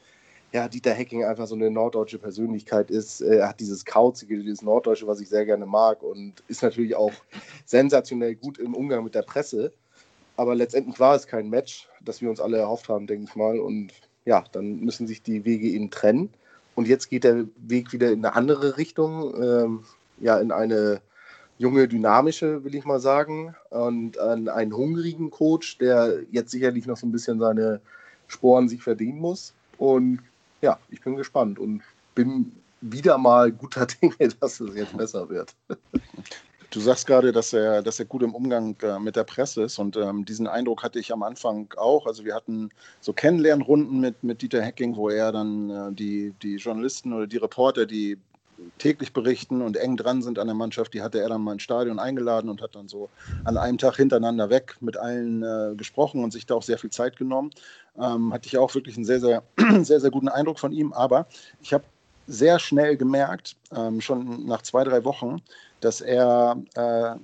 [0.51, 3.21] ja, Dieter Hecking einfach so eine norddeutsche Persönlichkeit ist.
[3.21, 6.95] Äh, er hat dieses Kauzige, dieses Norddeutsche, was ich sehr gerne mag und ist natürlich
[6.95, 7.11] auch
[7.65, 9.73] sensationell gut im Umgang mit der Presse.
[10.37, 13.59] Aber letztendlich war es kein Match, das wir uns alle erhofft haben, denke ich mal.
[13.59, 13.93] Und
[14.25, 16.29] ja, dann müssen sich die Wege eben trennen.
[16.75, 19.83] Und jetzt geht der Weg wieder in eine andere Richtung, ähm,
[20.19, 21.01] ja, in eine
[21.57, 23.55] junge, dynamische, will ich mal sagen.
[23.69, 27.79] Und an einen hungrigen Coach, der jetzt sicherlich noch so ein bisschen seine
[28.27, 29.53] Sporen sich verdienen muss.
[29.77, 30.19] Und
[30.61, 31.81] ja, ich bin gespannt und
[32.13, 35.55] bin wieder mal guter Dinge, dass es jetzt besser wird.
[36.75, 39.79] Du sagst gerade, dass er, dass er gut im Umgang äh, mit der Presse ist
[39.79, 42.05] und ähm, diesen Eindruck hatte ich am Anfang auch.
[42.05, 46.57] Also wir hatten so Kennenlernrunden mit, mit Dieter Hecking, wo er dann äh, die, die
[46.57, 48.17] Journalisten oder die Reporter, die
[48.77, 51.63] täglich berichten und eng dran sind an der Mannschaft, die hatte er dann mal ins
[51.63, 53.09] Stadion eingeladen und hat dann so
[53.45, 56.89] an einem Tag hintereinander weg mit allen äh, gesprochen und sich da auch sehr viel
[56.89, 57.51] Zeit genommen.
[57.97, 59.43] Ähm, hatte ich auch wirklich einen sehr, sehr,
[59.81, 60.91] sehr, sehr guten Eindruck von ihm.
[60.91, 61.27] Aber
[61.61, 61.85] ich habe
[62.27, 65.41] sehr schnell gemerkt, ähm, schon nach zwei, drei Wochen,
[65.85, 67.15] dass er äh,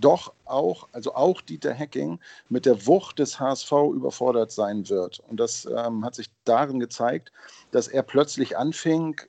[0.00, 5.20] doch auch, also auch Dieter Hecking, mit der Wucht des HSV überfordert sein wird.
[5.28, 7.32] Und das ähm, hat sich darin gezeigt,
[7.72, 9.20] dass er plötzlich anfing,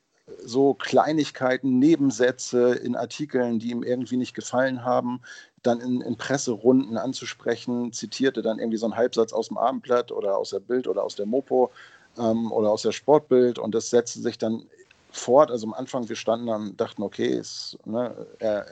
[0.43, 5.21] so Kleinigkeiten, Nebensätze in Artikeln, die ihm irgendwie nicht gefallen haben,
[5.63, 10.37] dann in, in, Presserunden anzusprechen, zitierte dann irgendwie so einen Halbsatz aus dem Abendblatt oder
[10.37, 11.71] aus der Bild oder aus der Mopo
[12.19, 14.67] ähm, oder aus der Sportbild und das setzte sich dann
[15.15, 15.51] fort.
[15.51, 18.65] Also am Anfang, wir standen dann, dachten, okay, es, ne, er,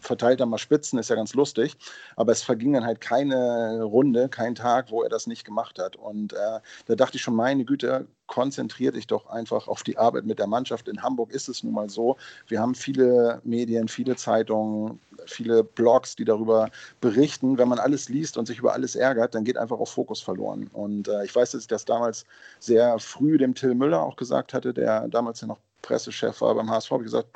[0.00, 1.76] verteilt dann mal Spitzen, ist ja ganz lustig.
[2.16, 5.96] Aber es verging dann halt keine Runde, kein Tag, wo er das nicht gemacht hat.
[5.96, 10.26] Und äh, da dachte ich schon, meine Güte, konzentriere dich doch einfach auf die Arbeit
[10.26, 10.86] mit der Mannschaft.
[10.86, 12.16] In Hamburg ist es nun mal so.
[12.46, 16.68] Wir haben viele Medien, viele Zeitungen, viele Blogs, die darüber
[17.00, 17.58] berichten.
[17.58, 20.68] Wenn man alles liest und sich über alles ärgert, dann geht einfach auch Fokus verloren.
[20.72, 22.24] Und äh, ich weiß, dass ich das damals
[22.60, 26.70] sehr früh dem Till Müller auch gesagt hatte, der damals ja noch Pressechef war beim
[26.70, 27.28] HSV, habe ich gesagt,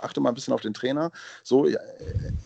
[0.00, 1.10] achte mal ein bisschen auf den Trainer.
[1.42, 1.66] So,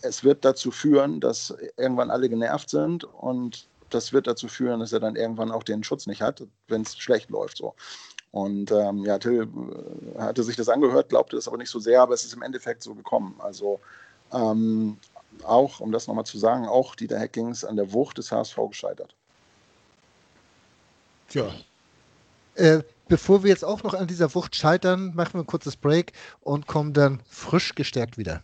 [0.01, 4.93] es wird dazu führen, dass irgendwann alle genervt sind und das wird dazu führen, dass
[4.93, 7.57] er dann irgendwann auch den Schutz nicht hat, wenn es schlecht läuft.
[7.57, 7.75] So.
[8.31, 9.47] Und ähm, ja, Till
[10.15, 12.41] äh, hatte sich das angehört, glaubte es aber nicht so sehr, aber es ist im
[12.41, 13.35] Endeffekt so gekommen.
[13.39, 13.79] Also
[14.33, 14.97] ähm,
[15.43, 19.15] auch, um das nochmal zu sagen, auch Dieter Hackings an der Wucht des HSV gescheitert.
[21.29, 21.49] Tja.
[22.55, 26.13] Äh, bevor wir jetzt auch noch an dieser Wucht scheitern, machen wir ein kurzes Break
[26.39, 28.41] und kommen dann frisch gestärkt wieder.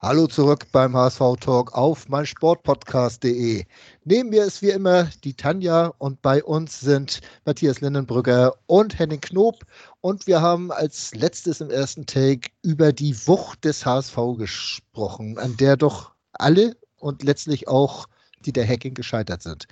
[0.00, 3.64] Hallo zurück beim HSV Talk auf meinsportpodcast.de.
[4.04, 9.20] Neben mir ist wie immer die Tanja und bei uns sind Matthias Lindenbrücker und Henning
[9.20, 9.60] Knob.
[10.00, 15.56] Und wir haben als letztes im ersten Take über die Wucht des HSV gesprochen, an
[15.56, 18.08] der doch alle und letztlich auch
[18.44, 19.68] die der Hacking gescheitert sind.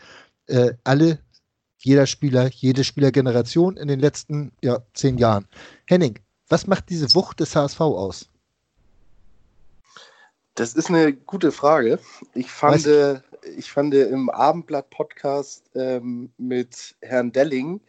[0.47, 1.19] Äh, alle
[1.81, 5.47] jeder Spieler, jede Spielergeneration in den letzten ja, zehn Jahren.
[5.87, 8.29] Henning, was macht diese Wucht des HSV aus?
[10.55, 11.99] Das ist eine gute Frage.
[12.35, 13.23] Ich fand, weißt
[13.57, 17.81] ich fand im Abendblatt-Podcast ähm, mit Herrn Delling,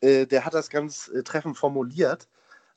[0.00, 2.28] äh, der hat das ganz äh, treffend formuliert,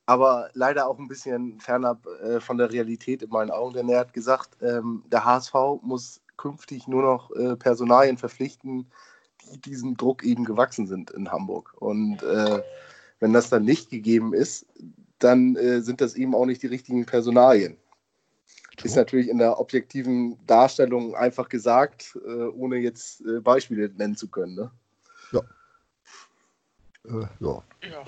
[0.06, 4.02] aber leider auch ein bisschen fernab äh, von der Realität in meinen Augen, denn er
[4.02, 8.86] hat gesagt, ähm, der HSV muss künftig nur noch äh, Personalien verpflichten,
[9.54, 11.74] die diesem Druck eben gewachsen sind in Hamburg.
[11.80, 12.62] Und äh,
[13.20, 14.66] wenn das dann nicht gegeben ist,
[15.20, 17.78] dann äh, sind das eben auch nicht die richtigen Personalien.
[18.84, 24.28] Ist natürlich in der objektiven Darstellung einfach gesagt, äh, ohne jetzt äh, Beispiele nennen zu
[24.28, 24.56] können.
[24.56, 24.72] Ne?
[25.32, 25.40] Ja.
[27.06, 27.64] Äh, ja.
[27.90, 28.06] ja.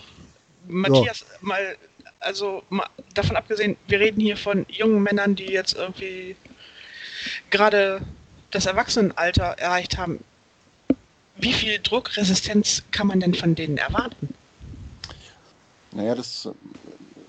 [0.67, 1.25] Matthias, ja.
[1.41, 1.77] mal,
[2.19, 6.35] also mal davon abgesehen, wir reden hier von jungen Männern, die jetzt irgendwie
[7.49, 8.01] gerade
[8.51, 10.23] das Erwachsenenalter erreicht haben.
[11.39, 14.33] Wie viel Druckresistenz kann man denn von denen erwarten?
[15.91, 16.49] Naja, das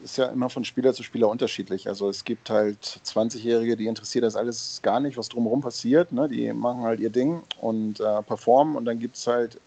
[0.03, 1.89] ist ja immer von Spieler zu Spieler unterschiedlich.
[1.89, 6.13] Also es gibt halt 20-Jährige, die interessiert das alles gar nicht, was drumherum passiert.
[6.13, 6.29] Ne?
[6.29, 8.77] Die machen halt ihr Ding und äh, performen.
[8.77, 9.61] Und dann gibt es halt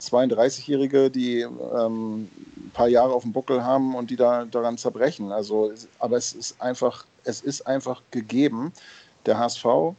[0.00, 2.22] 32-Jährige, die ähm,
[2.56, 5.30] ein paar Jahre auf dem Buckel haben und die da daran zerbrechen.
[5.30, 8.72] Also, aber es ist einfach, es ist einfach gegeben.
[9.26, 9.94] Der HSV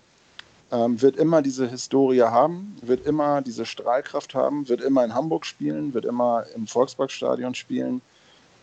[0.71, 5.45] ähm, wird immer diese Historie haben, wird immer diese Strahlkraft haben, wird immer in Hamburg
[5.45, 8.02] spielen, wird immer im Volksparkstadion spielen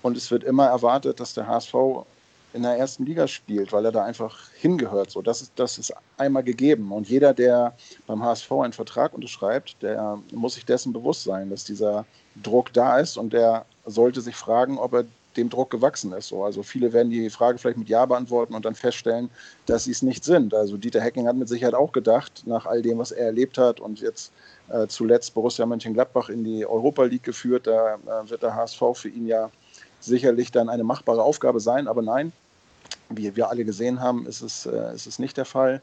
[0.03, 1.75] und es wird immer erwartet, dass der HSV
[2.53, 5.11] in der ersten Liga spielt, weil er da einfach hingehört.
[5.11, 6.91] So, das ist, das ist einmal gegeben.
[6.91, 7.75] Und jeder, der
[8.07, 12.05] beim HSV einen Vertrag unterschreibt, der muss sich dessen bewusst sein, dass dieser
[12.43, 15.05] Druck da ist und der sollte sich fragen, ob er
[15.37, 16.29] dem Druck gewachsen ist.
[16.29, 19.31] So, also viele werden die Frage vielleicht mit Ja beantworten und dann feststellen,
[19.67, 20.55] dass sie es nicht sind.
[20.55, 23.81] Also Dieter Hecking hat mit Sicherheit auch gedacht, nach all dem, was er erlebt hat
[23.81, 24.33] und jetzt
[24.69, 29.09] äh, zuletzt Borussia Mönchengladbach in die Europa League geführt, da äh, wird der HSV für
[29.09, 29.51] ihn ja
[30.01, 31.87] sicherlich dann eine machbare Aufgabe sein.
[31.87, 32.33] Aber nein,
[33.09, 35.81] wie wir alle gesehen haben, ist es, äh, ist es nicht der Fall.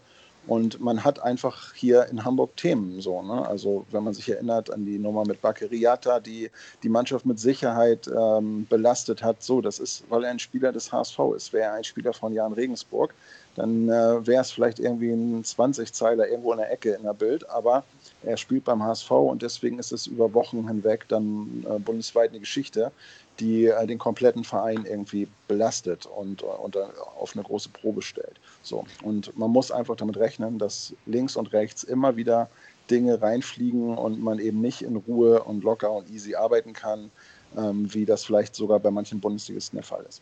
[0.48, 3.22] Und man hat einfach hier in Hamburg Themen so.
[3.22, 3.46] Ne?
[3.46, 6.50] Also wenn man sich erinnert an die Nummer mit Bakeriata, die
[6.84, 9.44] die Mannschaft mit Sicherheit ähm, belastet hat.
[9.44, 11.52] So, das ist, weil er ein Spieler des HSV ist.
[11.52, 13.14] Wäre er ein Spieler von Jan Regensburg,
[13.56, 17.50] dann äh, wäre es vielleicht irgendwie ein 20-Zeiler irgendwo in der Ecke in der Bild.
[17.50, 17.84] Aber
[18.24, 22.40] er spielt beim HSV und deswegen ist es über Wochen hinweg dann äh, bundesweit eine
[22.40, 22.92] Geschichte,
[23.40, 26.80] die äh, den kompletten Verein irgendwie belastet und, und äh,
[27.20, 28.40] auf eine große Probe stellt.
[28.64, 28.86] So.
[29.04, 32.50] Und man muss einfach damit rechnen, dass links und rechts immer wieder
[32.90, 37.12] Dinge reinfliegen und man eben nicht in Ruhe und locker und easy arbeiten kann,
[37.58, 40.22] ähm, wie das vielleicht sogar bei manchen Bundesligisten der Fall ist.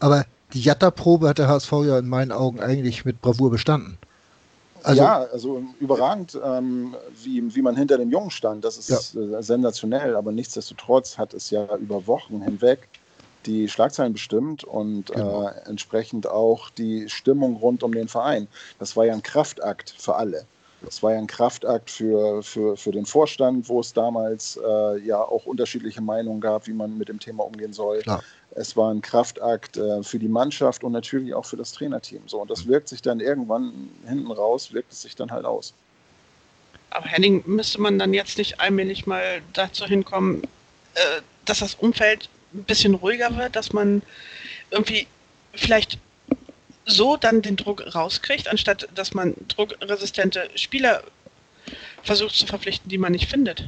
[0.00, 3.98] Aber die Jatta-Probe hat der HSV ja in meinen Augen eigentlich mit Bravour bestanden.
[4.82, 8.64] Also, ja, also überragend, ähm, wie, wie man hinter dem Jungen stand.
[8.64, 9.20] Das ist ja.
[9.20, 12.88] Äh, sensationell, aber nichtsdestotrotz hat es ja über Wochen hinweg
[13.46, 15.48] die Schlagzeilen bestimmt und genau.
[15.48, 18.48] äh, entsprechend auch die Stimmung rund um den Verein.
[18.78, 20.44] Das war ja ein Kraftakt für alle.
[20.82, 25.20] Das war ja ein Kraftakt für, für, für den Vorstand, wo es damals äh, ja
[25.20, 28.00] auch unterschiedliche Meinungen gab, wie man mit dem Thema umgehen soll.
[28.00, 28.22] Klar.
[28.52, 32.22] Es war ein Kraftakt äh, für die Mannschaft und natürlich auch für das Trainerteam.
[32.26, 35.74] So, und das wirkt sich dann irgendwann hinten raus, wirkt es sich dann halt aus.
[36.90, 40.42] Aber Henning, müsste man dann jetzt nicht allmählich mal dazu hinkommen,
[40.94, 44.02] äh, dass das Umfeld ein bisschen ruhiger wird, dass man
[44.70, 45.06] irgendwie
[45.54, 45.98] vielleicht
[46.86, 51.02] so dann den Druck rauskriegt, anstatt dass man druckresistente Spieler
[52.02, 53.64] versucht zu verpflichten, die man nicht findet.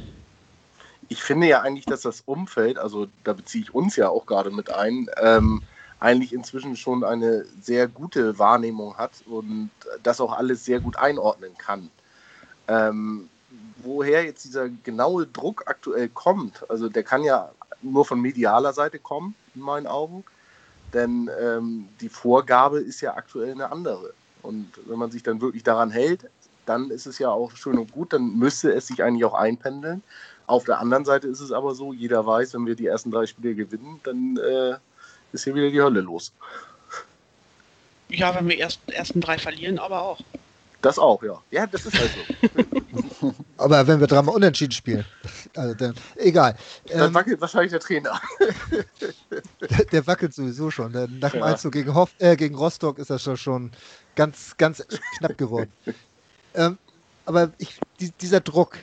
[1.11, 4.49] Ich finde ja eigentlich, dass das Umfeld, also da beziehe ich uns ja auch gerade
[4.49, 5.61] mit ein, ähm,
[5.99, 9.71] eigentlich inzwischen schon eine sehr gute Wahrnehmung hat und
[10.03, 11.91] das auch alles sehr gut einordnen kann.
[12.69, 13.27] Ähm,
[13.83, 18.97] woher jetzt dieser genaue Druck aktuell kommt, also der kann ja nur von medialer Seite
[18.97, 20.23] kommen, in meinen Augen.
[20.93, 24.13] Denn ähm, die Vorgabe ist ja aktuell eine andere.
[24.43, 26.29] Und wenn man sich dann wirklich daran hält,
[26.65, 30.03] dann ist es ja auch schön und gut, dann müsste es sich eigentlich auch einpendeln.
[30.47, 33.25] Auf der anderen Seite ist es aber so, jeder weiß, wenn wir die ersten drei
[33.25, 34.75] Spiele gewinnen, dann äh,
[35.31, 36.33] ist hier wieder die Hölle los.
[38.09, 40.19] Ja, wenn wir erst ersten drei verlieren, aber auch.
[40.81, 41.39] Das auch, ja.
[41.51, 42.11] Ja, das ist halt
[43.21, 43.33] so.
[43.57, 45.05] aber wenn wir dreimal unentschieden spielen,
[45.55, 46.55] also dann, egal.
[46.87, 48.19] Dann ähm, wackelt wahrscheinlich der Trainer.
[49.61, 50.91] der, der, wackelt sowieso schon.
[50.91, 51.45] Nach dem ja.
[51.45, 53.71] Einzug gegen, Hoff, äh, gegen Rostock ist das schon, schon
[54.15, 54.83] ganz, ganz
[55.19, 55.71] knapp geworden.
[56.55, 56.77] ähm,
[57.25, 58.77] aber ich, die, dieser Druck,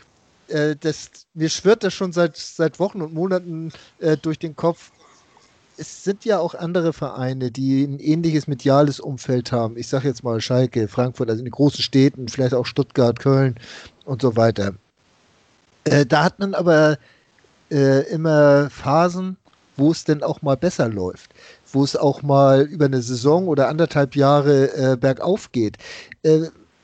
[0.49, 4.91] äh, das, mir schwirrt das schon seit, seit Wochen und Monaten äh, durch den Kopf
[5.79, 9.77] es sind ja auch andere Vereine, die ein ähnliches mediales Umfeld haben.
[9.77, 13.55] Ich sage jetzt mal Schalke, Frankfurt, also in den großen Städten, vielleicht auch Stuttgart, Köln
[14.05, 14.75] und so weiter.
[15.85, 16.99] Äh, da hat man aber
[17.71, 19.37] äh, immer Phasen,
[19.77, 21.31] wo es denn auch mal besser läuft,
[21.73, 25.77] wo es auch mal über eine Saison oder anderthalb Jahre äh, bergauf geht.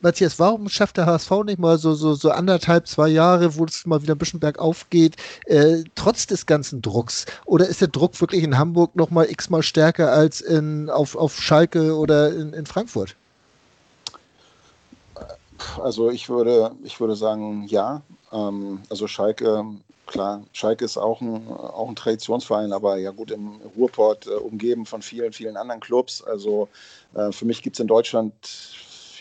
[0.04, 3.86] Matthias, warum schafft der HSV nicht mal so, so, so anderthalb, zwei Jahre, wo es
[3.86, 7.24] mal wieder ein bisschen bergauf geht, äh, trotz des ganzen Drucks?
[7.46, 11.40] Oder ist der Druck wirklich in Hamburg noch mal x-mal stärker als in, auf, auf
[11.40, 13.16] Schalke oder in, in Frankfurt?
[15.82, 18.02] Also ich würde, ich würde sagen, ja.
[18.30, 19.64] Ähm, also Schalke,
[20.04, 24.84] klar, Schalke ist auch ein, auch ein Traditionsverein, aber ja gut, im Ruhrport äh, umgeben
[24.84, 26.22] von vielen, vielen anderen Clubs.
[26.22, 26.68] Also
[27.14, 28.34] äh, für mich gibt es in Deutschland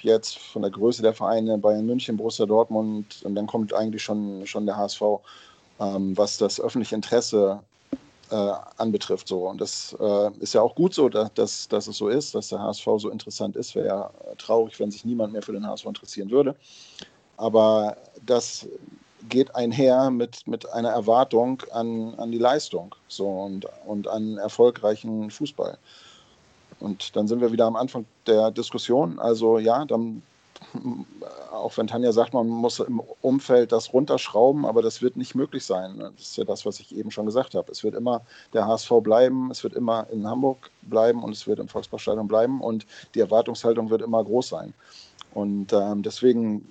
[0.04, 4.46] jetzt von der Größe der Vereine Bayern München, Borussia Dortmund und dann kommt eigentlich schon,
[4.46, 5.02] schon der HSV,
[5.80, 7.60] ähm, was das öffentliche Interesse
[8.32, 9.28] äh, anbetrifft.
[9.28, 9.48] So.
[9.48, 12.50] Und das äh, ist ja auch gut so, dass, dass, dass es so ist, dass
[12.50, 13.76] der HSV so interessant ist.
[13.76, 16.56] Wäre ja traurig, wenn sich niemand mehr für den HSV interessieren würde.
[17.38, 18.68] Aber das
[19.30, 25.30] geht einher mit, mit einer Erwartung an, an die Leistung so, und, und an erfolgreichen
[25.30, 25.78] Fußball.
[26.84, 29.18] Und dann sind wir wieder am Anfang der Diskussion.
[29.18, 30.22] Also ja, dann
[31.52, 35.66] auch wenn Tanja sagt, man muss im Umfeld das runterschrauben, aber das wird nicht möglich
[35.66, 35.98] sein.
[36.00, 37.72] Das ist ja das, was ich eben schon gesagt habe.
[37.72, 41.60] Es wird immer der HSV bleiben, es wird immer in Hamburg bleiben und es wird
[41.60, 44.74] im Volksparkstadion bleiben und die Erwartungshaltung wird immer groß sein.
[45.34, 46.68] Und ähm, deswegen,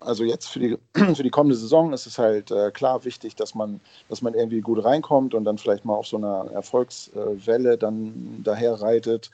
[0.00, 0.78] also jetzt für die,
[1.14, 4.60] für die kommende Saison ist es halt äh, klar wichtig, dass man, dass man irgendwie
[4.60, 9.30] gut reinkommt und dann vielleicht mal auf so einer Erfolgswelle dann daher reitet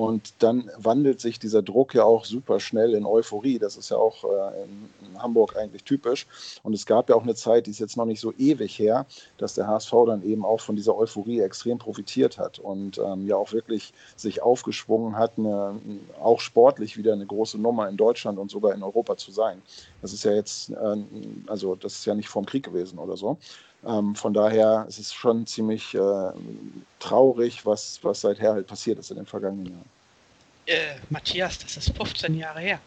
[0.00, 3.58] und dann wandelt sich dieser Druck ja auch super schnell in Euphorie.
[3.58, 6.26] Das ist ja auch äh, in, Hamburg eigentlich typisch.
[6.62, 9.04] Und es gab ja auch eine Zeit, die ist jetzt noch nicht so ewig her,
[9.36, 13.36] dass der HSV dann eben auch von dieser Euphorie extrem profitiert hat und ähm, ja
[13.36, 15.78] auch wirklich sich aufgeschwungen hat, eine,
[16.18, 19.60] auch sportlich wieder eine große Nummer in Deutschland und sogar in Europa zu sein.
[20.00, 20.96] Das ist ja jetzt, äh,
[21.46, 23.36] also das ist ja nicht vom Krieg gewesen oder so.
[23.86, 26.30] Ähm, von daher ist es schon ziemlich äh,
[26.98, 29.88] traurig, was, was seither halt passiert ist in den vergangenen Jahren.
[30.66, 32.80] Äh, Matthias, das ist 15 Jahre her.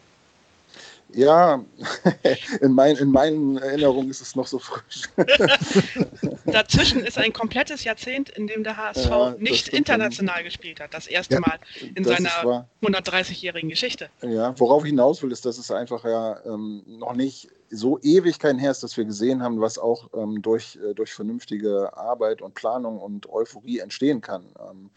[1.12, 1.64] Ja,
[2.60, 5.08] in, mein, in meinen Erinnerungen ist es noch so frisch.
[6.46, 10.44] Dazwischen ist ein komplettes Jahrzehnt, in dem der HSV ja, nicht international dann.
[10.44, 10.92] gespielt hat.
[10.92, 11.58] Das erste ja, Mal
[11.94, 14.08] in seiner 130-jährigen Geschichte.
[14.22, 18.58] Ja, worauf ich hinaus will, ist, dass es einfach ja ähm, noch nicht so Ewigkeiten
[18.58, 22.54] her ist, dass wir gesehen haben, was auch ähm, durch, äh, durch vernünftige Arbeit und
[22.54, 24.44] Planung und Euphorie entstehen kann.
[24.58, 24.90] Ähm,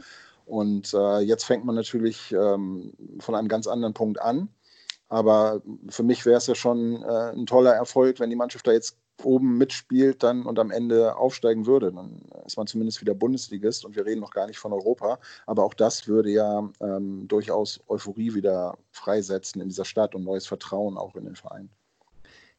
[0.45, 4.47] und äh, jetzt fängt man natürlich ähm, von einem ganz anderen Punkt an.
[5.09, 8.71] Aber für mich wäre es ja schon äh, ein toller Erfolg, wenn die Mannschaft da
[8.71, 11.91] jetzt oben mitspielt dann und am Ende aufsteigen würde.
[11.91, 15.19] Dann ist man zumindest wieder Bundesligist und wir reden noch gar nicht von Europa.
[15.45, 20.45] Aber auch das würde ja ähm, durchaus Euphorie wieder freisetzen in dieser Stadt und neues
[20.45, 21.69] Vertrauen auch in den Verein.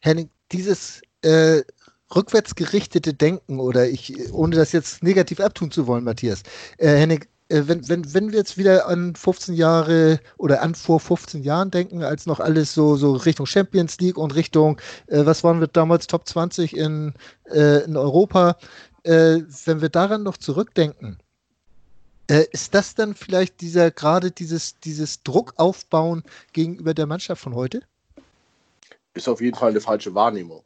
[0.00, 1.62] Henning, dieses äh,
[2.14, 6.42] rückwärtsgerichtete Denken oder ich, ohne das jetzt negativ abtun zu wollen, Matthias,
[6.78, 11.42] äh, Henning, wenn, wenn, wenn wir jetzt wieder an 15 Jahre oder an vor 15
[11.42, 15.60] Jahren denken, als noch alles so, so Richtung Champions League und Richtung, äh, was waren
[15.60, 17.14] wir damals, Top 20 in,
[17.50, 18.56] äh, in Europa,
[19.04, 21.18] äh, wenn wir daran noch zurückdenken,
[22.30, 27.54] äh, ist das dann vielleicht dieser, gerade dieses, dieses Druck aufbauen gegenüber der Mannschaft von
[27.54, 27.80] heute?
[29.14, 30.62] Ist auf jeden Fall eine falsche Wahrnehmung.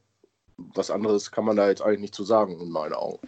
[0.57, 3.21] Was anderes kann man da jetzt eigentlich nicht zu sagen, in meinen Augen.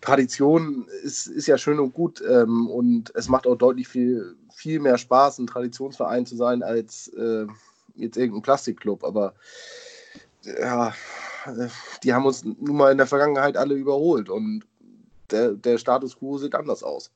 [0.00, 4.80] Tradition ist, ist ja schön und gut ähm, und es macht auch deutlich viel, viel
[4.80, 7.46] mehr Spaß, ein Traditionsverein zu sein, als äh,
[7.96, 9.04] jetzt irgendein Plastikclub.
[9.04, 9.34] Aber
[10.44, 10.94] ja,
[12.02, 14.64] die haben uns nun mal in der Vergangenheit alle überholt und
[15.30, 17.10] der, der Status quo sieht anders aus.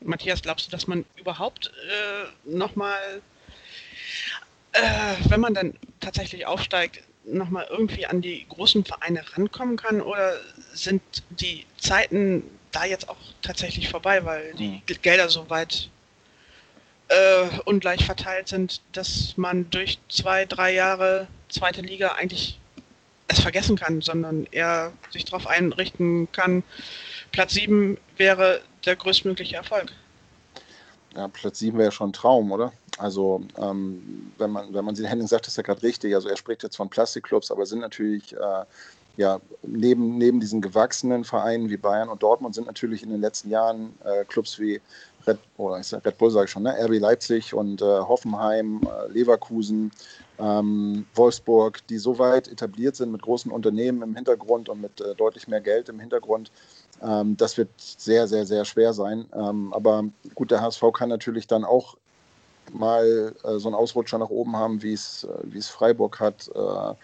[0.00, 3.22] Matthias, glaubst du, dass man überhaupt äh, nochmal,
[4.72, 10.34] äh, wenn man dann tatsächlich aufsteigt, nochmal irgendwie an die großen Vereine rankommen kann oder
[10.72, 15.02] sind die Zeiten da jetzt auch tatsächlich vorbei, weil die hm.
[15.02, 15.88] Gelder so weit
[17.08, 22.58] äh, ungleich verteilt sind, dass man durch zwei, drei Jahre zweite Liga eigentlich
[23.28, 26.62] es vergessen kann, sondern eher sich darauf einrichten kann,
[27.32, 29.92] Platz 7 wäre der größtmögliche Erfolg.
[31.16, 32.72] Ja, Platz 7 wäre schon ein Traum, oder?
[32.98, 36.36] Also, ähm, wenn man, wenn man sieht, Henning sagt das ja gerade richtig, also er
[36.36, 38.64] spricht jetzt von Plastikclubs, aber sind natürlich, äh,
[39.16, 43.50] ja, neben, neben diesen gewachsenen Vereinen wie Bayern und Dortmund sind natürlich in den letzten
[43.50, 44.80] Jahren äh, Clubs wie
[45.26, 46.74] Red, oder ich sag, Red Bull, sage ich schon, ne?
[46.78, 49.90] RB Leipzig und äh, Hoffenheim, äh, Leverkusen,
[50.38, 55.14] ähm, Wolfsburg, die so weit etabliert sind mit großen Unternehmen im Hintergrund und mit äh,
[55.14, 56.50] deutlich mehr Geld im Hintergrund,
[57.02, 59.26] ähm, das wird sehr, sehr, sehr schwer sein.
[59.34, 60.04] Ähm, aber
[60.34, 61.96] gut, der HSV kann natürlich dann auch
[62.72, 66.48] mal äh, so einen Ausrutscher nach oben haben, wie es, äh, wie es Freiburg hat
[66.54, 66.94] äh,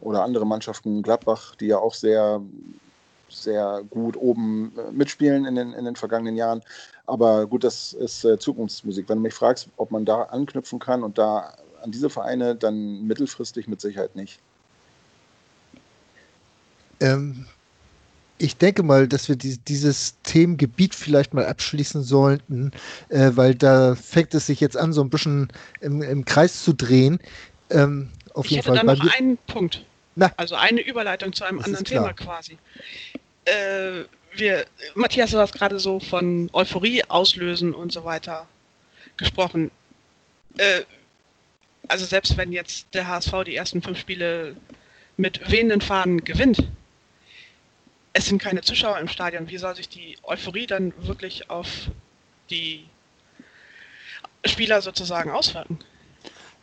[0.00, 2.40] oder andere Mannschaften, Gladbach, die ja auch sehr,
[3.28, 6.62] sehr gut oben äh, mitspielen in den, in den vergangenen Jahren.
[7.06, 9.08] Aber gut, das ist äh, Zukunftsmusik.
[9.08, 13.06] Wenn du mich fragst, ob man da anknüpfen kann und da an diese Vereine, dann
[13.06, 14.40] mittelfristig mit Sicherheit nicht.
[17.00, 17.46] Ähm,
[18.42, 22.72] ich denke mal, dass wir die, dieses Themengebiet vielleicht mal abschließen sollten,
[23.08, 25.48] äh, weil da fängt es sich jetzt an, so ein bisschen
[25.80, 27.20] im, im Kreis zu drehen.
[27.70, 28.86] Ähm, auf ich jeden hätte Fall.
[28.96, 29.84] dann noch einen Punkt.
[30.16, 32.58] Na, also eine Überleitung zu einem anderen Thema quasi.
[33.44, 38.46] Äh, wir, Matthias, du hast gerade so von Euphorie auslösen und so weiter
[39.16, 39.70] gesprochen.
[40.58, 40.82] Äh,
[41.88, 44.56] also selbst wenn jetzt der HSV die ersten fünf Spiele
[45.16, 46.58] mit wehenden Fahnen gewinnt,
[48.12, 49.48] es sind keine Zuschauer im Stadion.
[49.48, 51.68] Wie soll sich die Euphorie dann wirklich auf
[52.50, 52.84] die
[54.44, 55.78] Spieler sozusagen auswirken?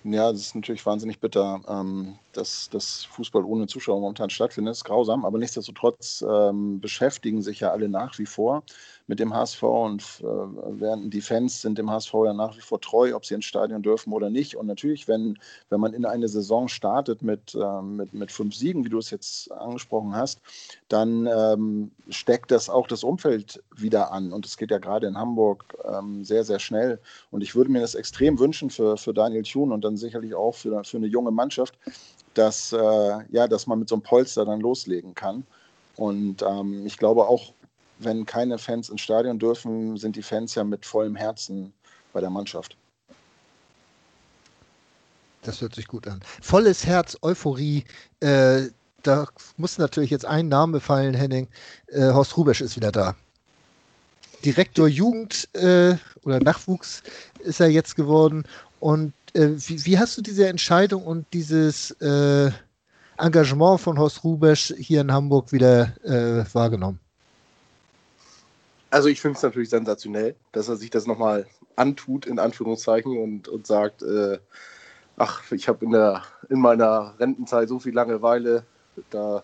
[0.04, 4.74] Ja, das ist natürlich wahnsinnig bitter, ähm, dass das Fußball ohne Zuschauer momentan stattfindet.
[4.74, 8.64] Ist grausam, aber nichtsdestotrotz ähm, beschäftigen sich ja alle nach wie vor
[9.10, 12.80] mit dem HSV und äh, während die Fans sind dem HSV ja nach wie vor
[12.80, 14.56] treu, ob sie ins Stadion dürfen oder nicht.
[14.56, 18.86] Und natürlich, wenn, wenn man in eine Saison startet mit, äh, mit, mit fünf Siegen,
[18.86, 20.42] wie du es jetzt angesprochen hast,
[20.90, 24.32] dann ähm, steckt das auch das Umfeld wieder an.
[24.32, 27.00] Und es geht ja gerade in Hamburg ähm, sehr, sehr schnell.
[27.32, 30.54] Und ich würde mir das extrem wünschen für, für Daniel Thun und dann sicherlich auch
[30.54, 31.74] für, für eine junge Mannschaft,
[32.40, 35.46] dass, äh, ja, dass man mit so einem Polster dann loslegen kann.
[35.98, 37.54] Und ähm, ich glaube auch,
[38.00, 41.74] wenn keine Fans ins Stadion dürfen, sind die Fans ja mit vollem Herzen
[42.14, 42.78] bei der Mannschaft.
[45.42, 46.22] Das hört sich gut an.
[46.42, 47.84] Volles Herz, Euphorie.
[48.22, 48.68] Äh,
[49.04, 49.28] da
[49.58, 51.50] muss natürlich jetzt ein Name fallen, Henning.
[51.88, 53.16] Äh, Horst Rubesch ist wieder da.
[54.46, 57.04] Direktor Jugend äh, oder Nachwuchs
[57.40, 58.46] ist er jetzt geworden.
[58.80, 62.52] Und äh, wie, wie, hast du diese Entscheidung und dieses äh,
[63.18, 67.00] Engagement von Horst Rubesch hier in Hamburg wieder äh, wahrgenommen?
[68.92, 73.48] Also ich finde es natürlich sensationell, dass er sich das nochmal antut, in Anführungszeichen, und,
[73.48, 74.40] und sagt, äh,
[75.18, 75.94] ach, ich habe in,
[76.50, 78.64] in meiner Rentenzeit so viel Langeweile,
[79.12, 79.44] da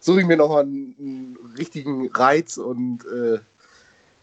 [0.00, 3.40] suche ich mir nochmal einen, einen richtigen Reiz und äh,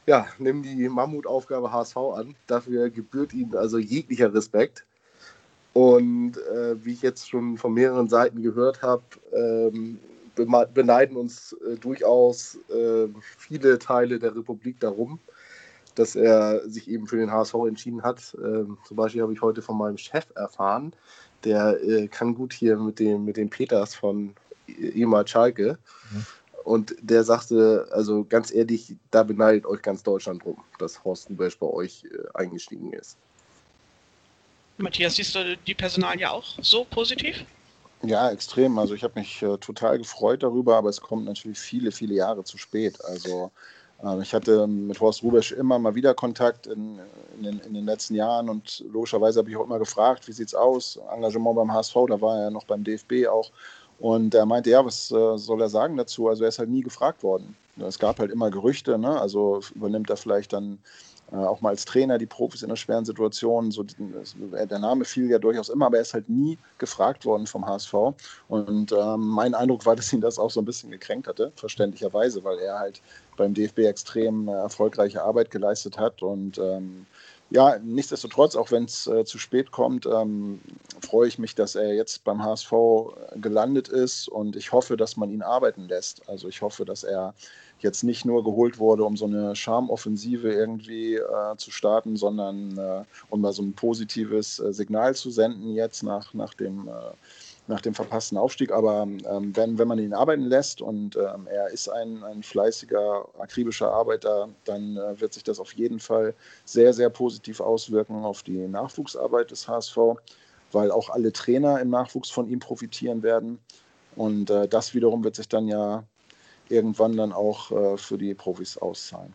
[0.05, 2.35] ja, nimm die Mammutaufgabe HSV an.
[2.47, 4.85] Dafür gebührt ihm also jeglicher Respekt.
[5.73, 9.99] Und äh, wie ich jetzt schon von mehreren Seiten gehört habe, ähm,
[10.35, 15.19] beneiden uns äh, durchaus äh, viele Teile der Republik darum,
[15.95, 18.35] dass er sich eben für den HSV entschieden hat.
[18.43, 20.93] Ähm, zum Beispiel habe ich heute von meinem Chef erfahren,
[21.43, 24.33] der äh, kann gut hier mit dem, mit dem Peters von
[24.67, 25.77] ehemals Schalke.
[26.11, 26.25] Mhm.
[26.63, 31.57] Und der sagte, also ganz ehrlich, da beneidet euch ganz Deutschland drum, dass Horst Rubesch
[31.57, 33.17] bei euch äh, eingestiegen ist.
[34.77, 37.43] Matthias, siehst du die Personalie auch so positiv?
[38.03, 38.79] Ja, extrem.
[38.79, 42.43] Also ich habe mich äh, total gefreut darüber, aber es kommt natürlich viele, viele Jahre
[42.43, 43.03] zu spät.
[43.05, 43.51] Also
[44.03, 46.99] äh, ich hatte mit Horst Rubesch immer mal wieder Kontakt in,
[47.37, 50.47] in, den, in den, letzten Jahren und logischerweise habe ich auch immer gefragt, wie sieht
[50.47, 50.99] es aus?
[51.13, 53.51] Engagement beim HSV, da war er ja noch beim DFB auch.
[54.01, 56.27] Und er meinte, ja, was äh, soll er sagen dazu?
[56.27, 57.55] Also er ist halt nie gefragt worden.
[57.77, 59.19] Es gab halt immer Gerüchte, ne?
[59.19, 60.79] also übernimmt er vielleicht dann
[61.31, 63.71] äh, auch mal als Trainer die Profis in einer schweren Situation.
[63.71, 67.65] So, der Name fiel ja durchaus immer, aber er ist halt nie gefragt worden vom
[67.65, 67.93] HSV.
[68.49, 72.43] Und ähm, mein Eindruck war, dass ihn das auch so ein bisschen gekränkt hatte, verständlicherweise,
[72.43, 73.01] weil er halt
[73.37, 76.21] beim DFB extrem äh, erfolgreiche Arbeit geleistet hat.
[76.21, 77.05] Und ähm,
[77.51, 80.61] ja, nichtsdestotrotz, auch wenn es äh, zu spät kommt, ähm,
[81.01, 82.71] freue ich mich, dass er jetzt beim HSV
[83.35, 86.27] gelandet ist und ich hoffe, dass man ihn arbeiten lässt.
[86.29, 87.33] Also ich hoffe, dass er
[87.79, 93.03] jetzt nicht nur geholt wurde, um so eine Charmoffensive irgendwie äh, zu starten, sondern äh,
[93.29, 96.91] um mal so ein positives äh, Signal zu senden jetzt nach, nach, dem, äh,
[97.71, 98.71] nach dem verpassten Aufstieg.
[98.71, 103.27] Aber ähm, wenn, wenn man ihn arbeiten lässt und ähm, er ist ein, ein fleißiger,
[103.39, 108.43] akribischer Arbeiter, dann äh, wird sich das auf jeden Fall sehr, sehr positiv auswirken auf
[108.43, 109.97] die Nachwuchsarbeit des HSV,
[110.71, 113.59] weil auch alle Trainer im Nachwuchs von ihm profitieren werden.
[114.15, 116.03] Und äh, das wiederum wird sich dann ja
[116.69, 119.33] irgendwann dann auch äh, für die Profis auszahlen.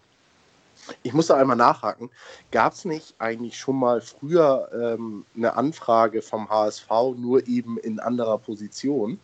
[1.03, 2.11] Ich muss da einmal nachhaken.
[2.51, 7.99] Gab es nicht eigentlich schon mal früher ähm, eine Anfrage vom HSV, nur eben in
[7.99, 9.19] anderer Position?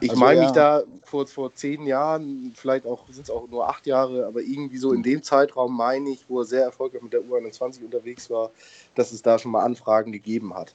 [0.00, 0.46] Ich also, meine ja.
[0.46, 4.40] mich da vor, vor zehn Jahren, vielleicht auch sind es auch nur acht Jahre, aber
[4.40, 8.30] irgendwie so in dem Zeitraum meine ich, wo er sehr erfolgreich mit der U21 unterwegs
[8.30, 8.50] war,
[8.94, 10.74] dass es da schon mal Anfragen gegeben hat.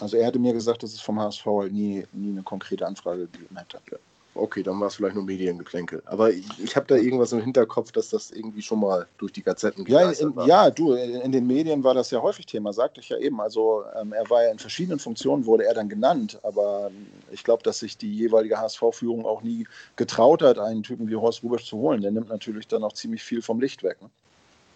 [0.00, 3.26] Also er hatte mir gesagt, dass es vom HSV halt nie, nie eine konkrete Anfrage
[3.26, 3.80] gegeben hätte.
[3.90, 3.98] Ja
[4.38, 6.02] okay, dann war es vielleicht nur Mediengeplänkel.
[6.06, 9.42] Aber ich, ich habe da irgendwas im Hinterkopf, dass das irgendwie schon mal durch die
[9.42, 10.46] Gazetten ja, in, war.
[10.46, 13.40] Ja, du, in, den Medien war das ja häufig Thema, sagte ich ja eben.
[13.40, 16.38] Also ähm, er war ja in verschiedenen Funktionen, wurde er dann genannt.
[16.42, 19.66] Aber ähm, ich glaube, dass sich die jeweilige HSV-Führung auch nie
[19.96, 22.00] getraut hat, einen Typen wie Horst Rubisch zu holen.
[22.00, 24.00] Der nimmt natürlich dann auch ziemlich viel vom Licht weg.
[24.00, 24.08] Ne?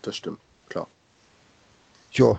[0.02, 0.88] Das stimmt, klar.
[2.12, 2.38] Jo.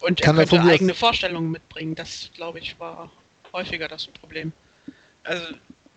[0.00, 1.94] Und er Kann könnte eigene Vorstellungen mitbringen.
[1.94, 3.10] Das, glaube ich, war
[3.52, 4.52] häufiger das Problem.
[5.24, 5.44] Also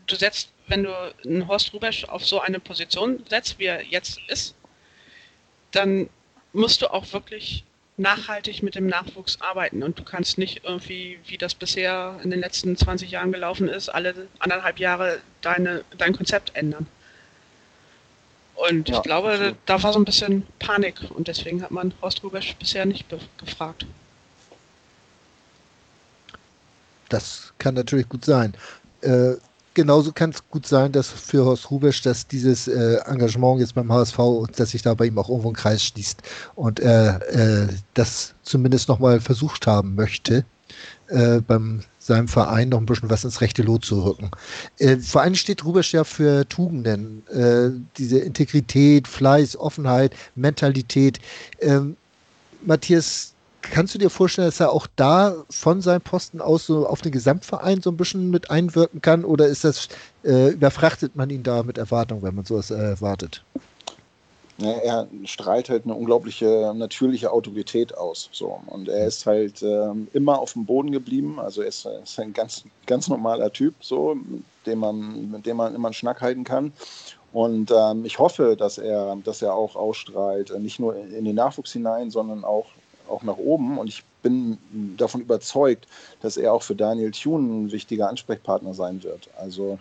[0.07, 4.19] du setzt wenn du einen Horst Rubesch auf so eine Position setzt, wie er jetzt
[4.27, 4.55] ist,
[5.71, 6.09] dann
[6.53, 7.65] musst du auch wirklich
[7.97, 12.39] nachhaltig mit dem Nachwuchs arbeiten und du kannst nicht irgendwie, wie das bisher in den
[12.39, 16.87] letzten 20 Jahren gelaufen ist, alle anderthalb Jahre deine, dein Konzept ändern.
[18.55, 19.57] Und ja, ich glaube, absolut.
[19.65, 23.05] da war so ein bisschen Panik und deswegen hat man Horst Rubesch bisher nicht
[23.37, 23.85] gefragt.
[27.09, 28.53] Das kann natürlich gut sein.
[29.01, 29.35] Äh,
[29.73, 33.91] genauso kann es gut sein, dass für Horst Rubesch, dass dieses äh, Engagement jetzt beim
[33.91, 34.17] HSV,
[34.55, 36.21] dass sich da bei ihm auch irgendwo ein Kreis schließt
[36.55, 40.45] und er äh, das zumindest nochmal versucht haben möchte,
[41.07, 44.31] äh, beim seinem Verein noch ein bisschen was ins rechte Lot zu rücken.
[44.79, 51.19] Äh, vor allem steht Rubesch ja für Tugenden, äh, diese Integrität, Fleiß, Offenheit, Mentalität.
[51.59, 51.95] Ähm,
[52.65, 57.01] Matthias, kannst du dir vorstellen, dass er auch da von seinem Posten aus so auf
[57.01, 59.87] den Gesamtverein so ein bisschen mit einwirken kann oder ist das,
[60.23, 63.43] äh, überfrachtet man ihn da mit Erwartung, wenn man sowas erwartet?
[64.61, 68.29] Ja, er strahlt halt eine unglaubliche natürliche Autorität aus.
[68.31, 68.61] So.
[68.67, 71.39] Und er ist halt ähm, immer auf dem Boden geblieben.
[71.39, 75.57] Also er ist, ist, ein ganz, ganz normaler Typ, so, mit dem man, mit dem
[75.57, 76.73] man immer einen Schnack halten kann.
[77.33, 81.35] Und ähm, ich hoffe, dass er, dass er auch ausstrahlt, äh, nicht nur in den
[81.35, 82.67] Nachwuchs hinein, sondern auch,
[83.11, 83.77] auch nach oben.
[83.77, 84.57] Und ich bin
[84.97, 85.87] davon überzeugt,
[86.21, 89.29] dass er auch für Daniel Thune ein wichtiger Ansprechpartner sein wird.
[89.37, 89.79] Also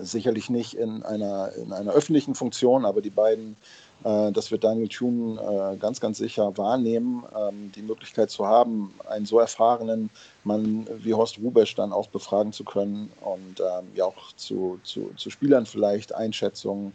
[0.00, 3.56] sicherlich nicht in einer, in einer öffentlichen Funktion, aber die beiden
[4.04, 8.94] äh, das wird Daniel Thune äh, ganz, ganz sicher wahrnehmen, ähm, die Möglichkeit zu haben,
[9.08, 10.10] einen so erfahrenen
[10.44, 15.10] Mann wie Horst Rubesch dann auch befragen zu können und ähm, ja auch zu, zu,
[15.16, 16.94] zu Spielern vielleicht Einschätzungen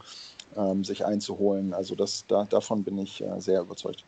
[0.56, 1.74] ähm, sich einzuholen.
[1.74, 4.04] Also das, da, davon bin ich äh, sehr überzeugt.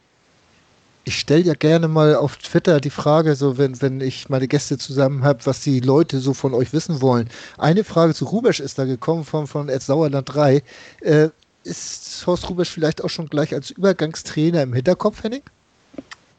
[1.07, 4.77] Ich stelle ja gerne mal auf Twitter die Frage, so wenn, wenn ich meine Gäste
[4.77, 7.29] zusammen habe, was die Leute so von euch wissen wollen.
[7.57, 10.61] Eine Frage zu Rubesch ist da gekommen von, von Ed Sauerland 3.
[10.99, 11.29] Äh,
[11.63, 15.43] ist Horst Rubesch vielleicht auch schon gleich als Übergangstrainer im Hinterkopf, Henning?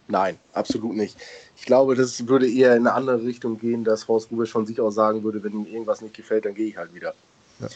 [0.07, 1.17] Nein, absolut nicht.
[1.57, 4.79] Ich glaube, das würde eher in eine andere Richtung gehen, dass Horst Rubesch von sich
[4.83, 7.15] aus sagen würde, wenn ihm irgendwas nicht gefällt, dann gehe ich halt wieder.
[7.61, 7.69] Ja.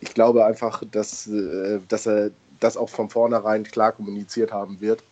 [0.00, 5.02] Ich glaube einfach, dass, äh, dass er das auch von vornherein klar kommuniziert haben wird,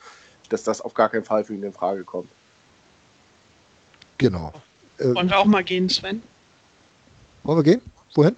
[0.49, 2.29] dass das auf gar keinen Fall für ihn in Frage kommt.
[4.19, 4.53] Genau.
[4.99, 6.23] Wollen wir auch mal gehen, Sven?
[7.43, 7.83] Wollen wir gehen?
[8.15, 8.37] Wohin?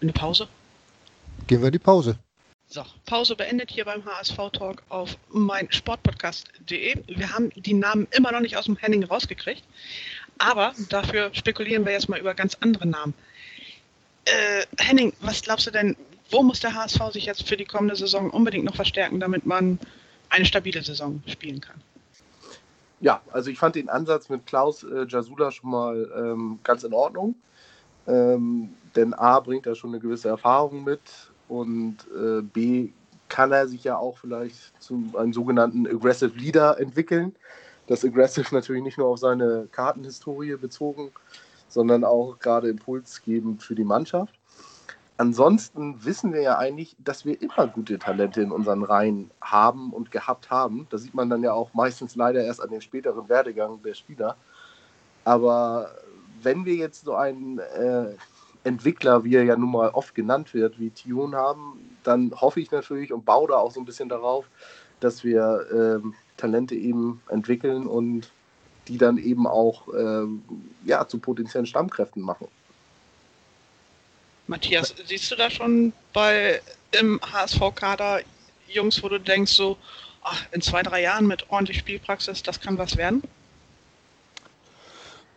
[0.00, 0.48] In eine Pause.
[1.46, 2.18] Gehen wir in die Pause.
[2.68, 7.02] So, Pause beendet hier beim HSV Talk auf mein Sportpodcast.de.
[7.06, 9.62] Wir haben die Namen immer noch nicht aus dem Henning rausgekriegt,
[10.38, 13.12] aber dafür spekulieren wir jetzt mal über ganz andere Namen.
[14.24, 15.96] Äh, Henning, was glaubst du denn,
[16.30, 19.78] wo muss der HSV sich jetzt für die kommende Saison unbedingt noch verstärken, damit man
[20.32, 21.80] eine stabile Saison spielen kann?
[23.00, 26.94] Ja, also ich fand den Ansatz mit Klaus äh, Jasula schon mal ähm, ganz in
[26.94, 27.34] Ordnung.
[28.06, 31.00] Ähm, denn A bringt er schon eine gewisse Erfahrung mit
[31.48, 32.90] und äh, B
[33.28, 37.34] kann er sich ja auch vielleicht zu einem sogenannten Aggressive Leader entwickeln.
[37.86, 41.10] Das Aggressive natürlich nicht nur auf seine Kartenhistorie bezogen,
[41.68, 44.34] sondern auch gerade impulsgebend für die Mannschaft.
[45.22, 50.10] Ansonsten wissen wir ja eigentlich, dass wir immer gute Talente in unseren Reihen haben und
[50.10, 50.88] gehabt haben.
[50.90, 54.36] Das sieht man dann ja auch meistens leider erst an den späteren Werdegang der Spieler.
[55.22, 55.92] Aber
[56.42, 58.16] wenn wir jetzt so einen äh,
[58.64, 62.72] Entwickler, wie er ja nun mal oft genannt wird, wie Tune haben, dann hoffe ich
[62.72, 64.46] natürlich und baue da auch so ein bisschen darauf,
[64.98, 68.32] dass wir ähm, Talente eben entwickeln und
[68.88, 70.42] die dann eben auch ähm,
[70.84, 72.48] ja, zu potenziellen Stammkräften machen.
[74.46, 76.60] Matthias, siehst du da schon bei
[76.92, 78.20] im HSV-Kader
[78.68, 79.76] Jungs, wo du denkst, so
[80.22, 83.22] ach, in zwei, drei Jahren mit ordentlich Spielpraxis, das kann was werden?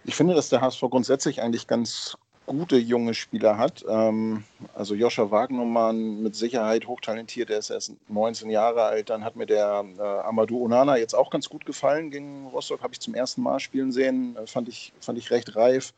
[0.06, 3.84] Ich finde, dass der HSV grundsätzlich eigentlich ganz gute junge Spieler hat.
[3.88, 4.43] Ähm,
[4.74, 9.10] also Joscha Wagnermann mit Sicherheit hochtalentiert, der ist erst 19 Jahre alt.
[9.10, 12.93] Dann hat mir der äh, Amadou Onana jetzt auch ganz gut gefallen gegen Rostock, habe
[12.93, 15.93] ich zum ersten Mal spielen sehen, äh, fand, ich, fand ich recht reif.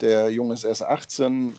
[0.00, 1.58] Der Junge ist erst 18.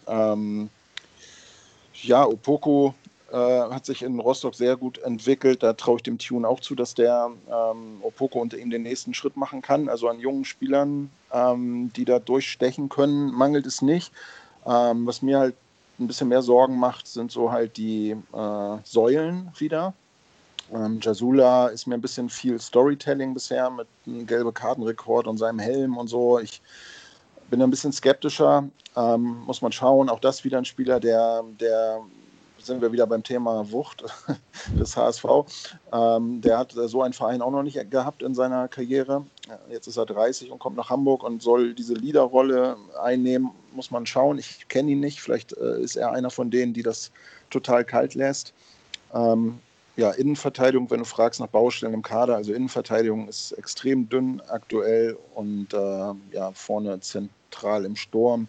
[2.01, 2.93] Ja, Opoko
[3.31, 5.63] äh, hat sich in Rostock sehr gut entwickelt.
[5.63, 9.13] Da traue ich dem Tune auch zu, dass der ähm, Opoko unter ihm den nächsten
[9.13, 9.89] Schritt machen kann.
[9.89, 14.11] Also an jungen Spielern, ähm, die da durchstechen können, mangelt es nicht.
[14.65, 15.55] Ähm, was mir halt
[15.99, 19.93] ein bisschen mehr Sorgen macht, sind so halt die äh, Säulen wieder.
[20.73, 25.59] Ähm, Jasula ist mir ein bisschen viel Storytelling bisher mit einem gelben Kartenrekord und seinem
[25.59, 26.39] Helm und so.
[26.39, 26.61] Ich
[27.49, 28.67] bin ein bisschen skeptischer.
[28.95, 30.09] Ähm, muss man schauen.
[30.09, 32.01] Auch das wieder ein Spieler, der, der
[32.57, 34.03] sind wir wieder beim Thema Wucht
[34.79, 35.25] des HSV.
[35.91, 39.25] Ähm, der hat so einen Verein auch noch nicht gehabt in seiner Karriere.
[39.69, 43.51] Jetzt ist er 30 und kommt nach Hamburg und soll diese Leaderrolle einnehmen.
[43.73, 44.37] Muss man schauen.
[44.37, 45.21] Ich kenne ihn nicht.
[45.21, 47.11] Vielleicht äh, ist er einer von denen, die das
[47.49, 48.53] total kalt lässt.
[49.13, 49.59] Ähm,
[49.95, 55.17] ja, Innenverteidigung, wenn du fragst nach Baustellen im Kader, also Innenverteidigung ist extrem dünn aktuell
[55.35, 57.01] und äh, ja, vorne
[57.49, 58.47] zentral im Sturm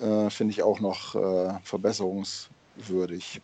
[0.00, 3.40] äh, finde ich auch noch äh, Verbesserungs, würdig.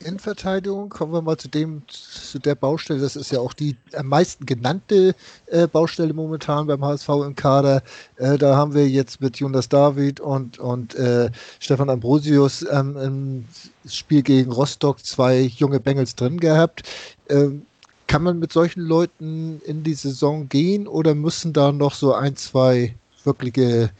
[0.00, 3.00] Innenverteidigung, kommen wir mal zu dem, zu der Baustelle.
[3.00, 5.14] Das ist ja auch die am meisten genannte
[5.46, 7.82] äh, Baustelle momentan beim HSV im Kader.
[8.16, 11.30] Äh, da haben wir jetzt mit Jonas David und, und äh,
[11.60, 13.44] Stefan Ambrosius ähm, im
[13.88, 16.82] Spiel gegen Rostock zwei junge Bengels drin gehabt.
[17.30, 17.64] Ähm,
[18.06, 22.36] kann man mit solchen Leuten in die Saison gehen oder müssen da noch so ein,
[22.36, 22.94] zwei
[23.24, 23.90] wirkliche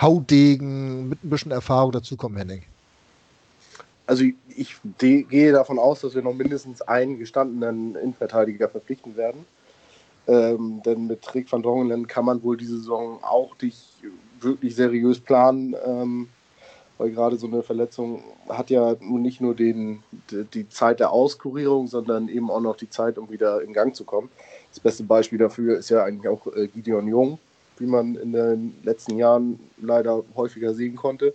[0.00, 2.62] Haudegen mit ein bisschen Erfahrung dazukommen, Henning?
[4.06, 4.24] Also
[4.56, 9.44] ich, gehe davon aus, dass wir noch mindestens einen gestandenen Innenverteidiger verpflichten werden.
[10.28, 13.78] Ähm, denn mit Rick van Drongelen kann man wohl diese Saison auch nicht
[14.40, 16.28] wirklich seriös planen, ähm,
[16.98, 21.10] weil gerade so eine Verletzung hat ja nun nicht nur den, die, die Zeit der
[21.12, 24.30] Auskurierung, sondern eben auch noch die Zeit, um wieder in Gang zu kommen.
[24.70, 27.38] Das beste Beispiel dafür ist ja eigentlich auch äh, Gideon Jung,
[27.78, 31.34] wie man in den letzten Jahren leider häufiger sehen konnte.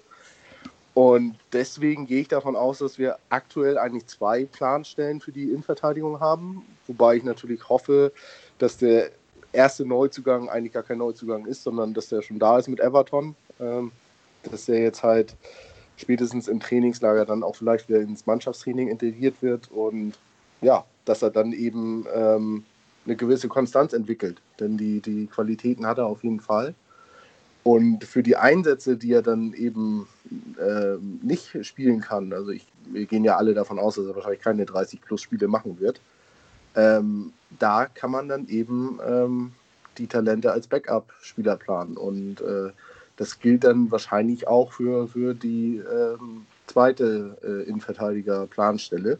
[0.94, 6.20] Und deswegen gehe ich davon aus, dass wir aktuell eigentlich zwei Planstellen für die Innenverteidigung
[6.20, 6.66] haben.
[6.88, 8.12] Wobei ich natürlich hoffe,
[8.58, 9.12] dass der
[9.54, 13.36] erste Neuzugang eigentlich gar kein Neuzugang ist, sondern dass der schon da ist mit Everton.
[13.60, 13.92] Ähm,
[14.44, 15.36] dass der jetzt halt
[15.98, 20.14] spätestens im Trainingslager dann auch vielleicht wieder ins Mannschaftstraining integriert wird und
[20.62, 22.64] ja, dass er dann eben ähm,
[23.06, 24.42] eine gewisse Konstanz entwickelt.
[24.60, 26.74] Denn die, die Qualitäten hat er auf jeden Fall.
[27.64, 30.08] Und für die Einsätze, die er dann eben
[30.60, 34.42] äh, nicht spielen kann, also ich, wir gehen ja alle davon aus, dass er wahrscheinlich
[34.42, 36.02] keine 30 plus Spiele machen wird,
[36.76, 39.52] ähm, da kann man dann eben ähm,
[39.98, 41.98] die Talente als Backup-Spieler planen.
[41.98, 42.72] Und äh,
[43.22, 49.20] das gilt dann wahrscheinlich auch für, für die ähm, zweite äh, Innenverteidiger-Planstelle,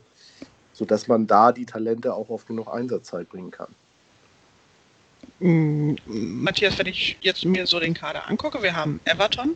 [0.74, 3.68] sodass man da die Talente auch auf genug Einsatzzeit bringen kann.
[5.40, 9.56] Mm, Matthias, wenn ich jetzt mir so den Kader angucke, wir haben Everton,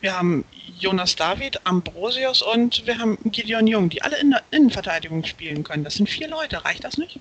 [0.00, 0.46] wir haben
[0.78, 5.84] Jonas David, Ambrosius und wir haben Gideon Jung, die alle in der Innenverteidigung spielen können.
[5.84, 7.20] Das sind vier Leute, reicht das nicht?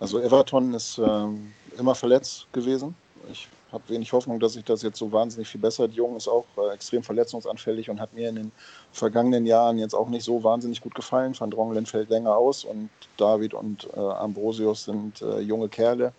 [0.00, 2.94] Also Everton ist ähm, immer verletzt gewesen.
[3.32, 5.92] Ich habe wenig Hoffnung, dass sich das jetzt so wahnsinnig viel bessert.
[5.92, 8.52] Jung ist auch äh, extrem verletzungsanfällig und hat mir in den
[8.92, 11.38] vergangenen Jahren jetzt auch nicht so wahnsinnig gut gefallen.
[11.38, 16.12] Van Drongelen fällt länger aus und David und äh, Ambrosius sind äh, junge Kerle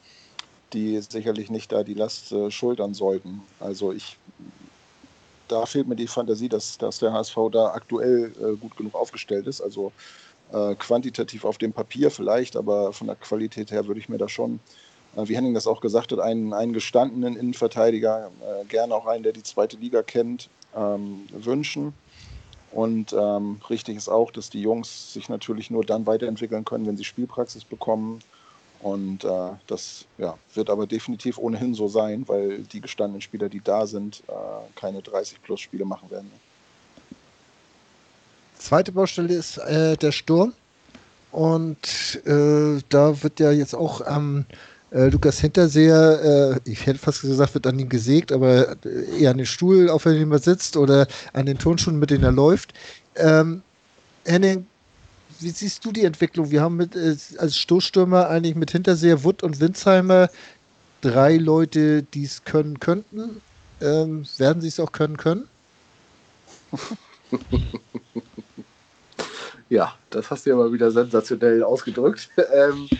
[0.73, 3.41] die sicherlich nicht da die Last äh, schultern sollten.
[3.59, 4.17] Also ich,
[5.47, 9.47] da fehlt mir die Fantasie, dass, dass der HSV da aktuell äh, gut genug aufgestellt
[9.47, 9.61] ist.
[9.61, 9.91] Also
[10.51, 14.29] äh, quantitativ auf dem Papier vielleicht, aber von der Qualität her würde ich mir da
[14.29, 14.59] schon,
[15.15, 19.33] wie Henning das auch gesagt hat, einen, einen gestandenen Innenverteidiger, äh, gerne auch einen, der
[19.33, 21.93] die zweite Liga kennt, ähm, wünschen.
[22.71, 26.95] Und ähm, richtig ist auch, dass die Jungs sich natürlich nur dann weiterentwickeln können, wenn
[26.95, 28.21] sie Spielpraxis bekommen
[28.81, 33.61] und äh, das ja, wird aber definitiv ohnehin so sein, weil die gestandenen Spieler, die
[33.61, 34.31] da sind, äh,
[34.75, 36.31] keine 30-Plus-Spiele machen werden.
[38.57, 40.53] Zweite Baustelle ist äh, der Sturm.
[41.31, 44.45] Und äh, da wird ja jetzt auch am
[44.91, 49.45] Lukas Hinterseher, äh, ich hätte fast gesagt, wird an ihm gesägt, aber eher an den
[49.45, 52.73] Stuhl, auf dem er sitzt oder an den Turnschuhen, mit denen er läuft.
[53.15, 53.63] Ähm,
[54.25, 54.67] Henning,
[55.39, 56.51] wie siehst du die Entwicklung?
[56.51, 60.29] Wir haben mit, äh, als Stoßstürmer eigentlich mit Hinterseher, Wood und Winsheimer
[61.01, 63.41] drei Leute, die es können könnten.
[63.81, 65.47] Ähm, werden sie es auch können können?
[69.69, 72.29] ja, das hast du ja mal wieder sensationell ausgedrückt.
[72.53, 72.91] ähm,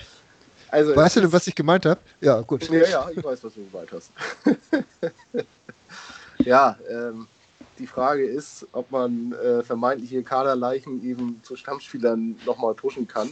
[0.71, 1.99] also, weißt du, was ich gemeint habe?
[2.21, 2.69] Ja, gut.
[2.69, 4.11] Ja, ja, ich weiß, was du gemeint hast.
[6.39, 7.27] ja, ähm,
[7.77, 13.29] die Frage ist, ob man äh, vermeintliche Kaderleichen eben zu Stammspielern nochmal pushen kann.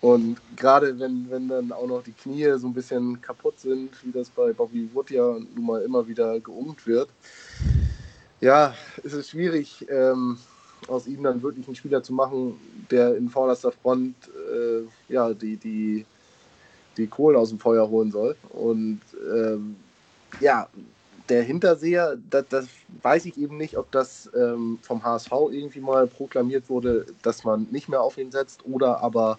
[0.00, 4.12] Und gerade wenn, wenn dann auch noch die Knie so ein bisschen kaputt sind, wie
[4.12, 7.08] das bei Bobby Wood ja nun mal immer wieder geungt wird,
[8.40, 10.38] ja, ist es schwierig, ähm,
[10.88, 12.58] aus ihm dann wirklich einen Spieler zu machen,
[12.90, 16.04] der in vorderster Front äh, ja, die, die,
[16.96, 18.36] die Kohlen aus dem Feuer holen soll.
[18.50, 19.00] Und
[19.32, 19.76] ähm,
[20.40, 20.68] ja,
[21.28, 22.66] der Hinterseher, das, das,
[23.02, 27.66] weiß ich eben nicht, ob das ähm, vom HSV irgendwie mal proklamiert wurde, dass man
[27.70, 29.38] nicht mehr auf ihn setzt oder aber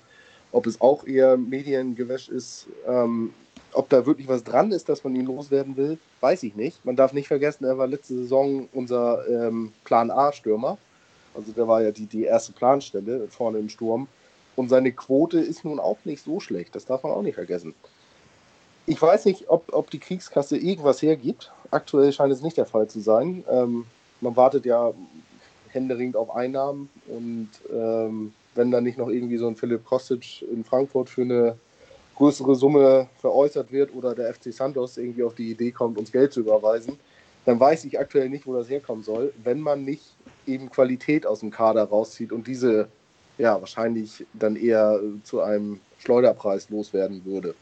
[0.51, 2.67] ob es auch eher Mediengewäsch ist.
[2.85, 3.33] Ähm,
[3.73, 6.83] ob da wirklich was dran ist, dass man ihn loswerden will, weiß ich nicht.
[6.85, 10.77] Man darf nicht vergessen, er war letzte Saison unser ähm, Plan A-Stürmer.
[11.35, 14.07] Also der war ja die, die erste Planstelle vorne im Sturm.
[14.57, 16.75] Und seine Quote ist nun auch nicht so schlecht.
[16.75, 17.75] Das darf man auch nicht vergessen.
[18.87, 21.51] Ich weiß nicht, ob, ob die Kriegskasse irgendwas hergibt.
[21.69, 23.43] Aktuell scheint es nicht der Fall zu sein.
[23.49, 23.85] Ähm,
[24.19, 24.93] man wartet ja
[25.69, 30.63] händeringend auf Einnahmen und ähm, wenn dann nicht noch irgendwie so ein Philipp Kostic in
[30.63, 31.55] Frankfurt für eine
[32.15, 36.33] größere Summe veräußert wird oder der FC Santos irgendwie auf die Idee kommt, uns Geld
[36.33, 36.97] zu überweisen,
[37.45, 40.15] dann weiß ich aktuell nicht, wo das herkommen soll, wenn man nicht
[40.47, 42.87] eben Qualität aus dem Kader rauszieht und diese
[43.37, 47.55] ja wahrscheinlich dann eher zu einem Schleuderpreis loswerden würde.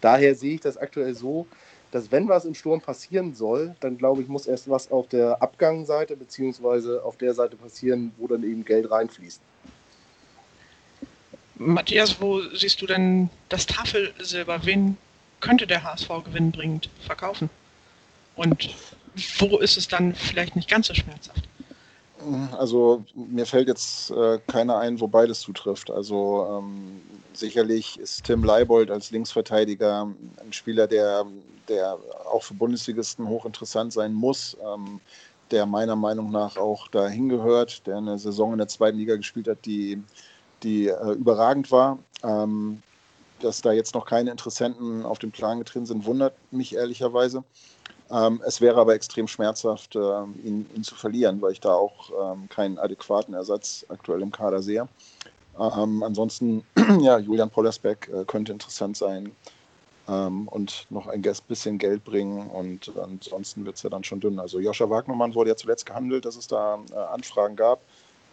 [0.00, 1.46] Daher sehe ich das aktuell so,
[1.90, 5.40] dass wenn was im Sturm passieren soll, dann glaube ich, muss erst was auf der
[5.40, 9.40] Abgangsseite beziehungsweise auf der Seite passieren, wo dann eben Geld reinfließt.
[11.56, 14.66] Matthias, wo siehst du denn das Tafelsilber?
[14.66, 14.96] Wen
[15.40, 17.48] könnte der HSV gewinnbringend verkaufen?
[18.34, 18.74] Und
[19.38, 21.48] wo ist es dann vielleicht nicht ganz so schmerzhaft?
[22.56, 25.90] Also mir fällt jetzt äh, keiner ein, wo beides zutrifft.
[25.90, 27.00] Also ähm,
[27.32, 30.02] sicherlich ist Tim Leibold als Linksverteidiger
[30.44, 31.26] ein Spieler, der,
[31.68, 31.98] der
[32.30, 35.00] auch für Bundesligisten hochinteressant sein muss, ähm,
[35.50, 39.48] der meiner Meinung nach auch dahin gehört, der eine Saison in der zweiten Liga gespielt
[39.48, 40.02] hat, die,
[40.62, 41.98] die äh, überragend war.
[42.22, 42.82] Ähm,
[43.40, 47.44] dass da jetzt noch keine Interessenten auf den Plan getreten sind, wundert mich ehrlicherweise.
[48.14, 52.10] Ähm, es wäre aber extrem schmerzhaft, ähm, ihn, ihn, zu verlieren, weil ich da auch
[52.10, 54.86] ähm, keinen adäquaten Ersatz aktuell im Kader sehe.
[55.58, 56.64] Ähm, ansonsten,
[57.00, 59.32] ja, Julian Pollersbeck äh, könnte interessant sein
[60.08, 64.38] ähm, und noch ein bisschen Geld bringen und ansonsten wird es ja dann schon dünn.
[64.38, 67.80] Also Joscha Wagnermann wurde ja zuletzt gehandelt, dass es da äh, Anfragen gab,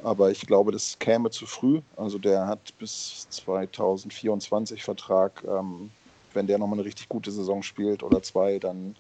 [0.04, 1.82] aber ich glaube, das käme zu früh.
[1.96, 5.44] Also der hat bis 2024 Vertrag.
[5.48, 5.90] Ähm,
[6.34, 8.96] wenn der nochmal eine richtig gute Saison spielt oder zwei, dann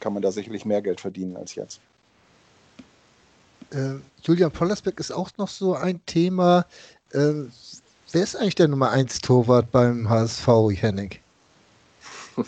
[0.00, 1.80] kann man da sicherlich mehr Geld verdienen als jetzt.
[3.70, 6.66] Äh, Julian Pollersbeck ist auch noch so ein Thema.
[7.12, 7.32] Äh,
[8.12, 11.10] wer ist eigentlich der Nummer 1 Torwart beim HSV, Henning?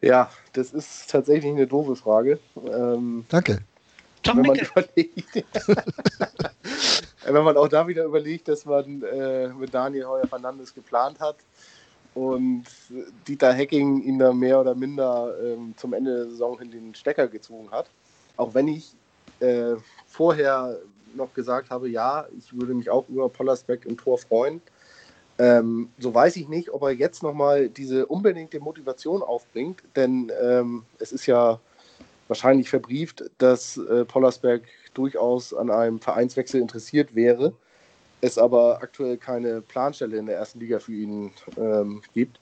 [0.00, 2.38] ja, das ist tatsächlich eine doofe Frage.
[2.70, 3.60] Ähm, Danke.
[4.24, 5.44] Wenn man, überlegt,
[7.24, 11.36] wenn man auch da wieder überlegt, dass man äh, mit Daniel Heuer Fernandes geplant hat,
[12.14, 12.64] und
[13.26, 17.28] Dieter Hecking ihn da mehr oder minder ähm, zum Ende der Saison in den Stecker
[17.28, 17.90] gezogen hat.
[18.36, 18.92] Auch wenn ich
[19.40, 19.74] äh,
[20.06, 20.78] vorher
[21.14, 24.60] noch gesagt habe, ja, ich würde mich auch über Pollersbeck im Tor freuen.
[25.38, 30.82] Ähm, so weiß ich nicht, ob er jetzt nochmal diese unbedingte Motivation aufbringt, denn ähm,
[30.98, 31.60] es ist ja
[32.26, 34.62] wahrscheinlich verbrieft, dass äh, Pollersberg
[34.94, 37.52] durchaus an einem Vereinswechsel interessiert wäre
[38.20, 42.40] es aber aktuell keine Planstelle in der ersten Liga für ihn ähm, gibt.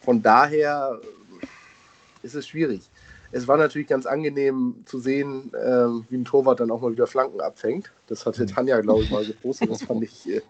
[0.00, 1.00] Von daher
[2.22, 2.82] ist es schwierig.
[3.32, 7.06] Es war natürlich ganz angenehm zu sehen, ähm, wie ein Torwart dann auch mal wieder
[7.06, 7.92] Flanken abfängt.
[8.08, 9.70] Das hatte Tanja, glaube ich, mal gepostet.
[9.70, 10.42] Das fand ich äh,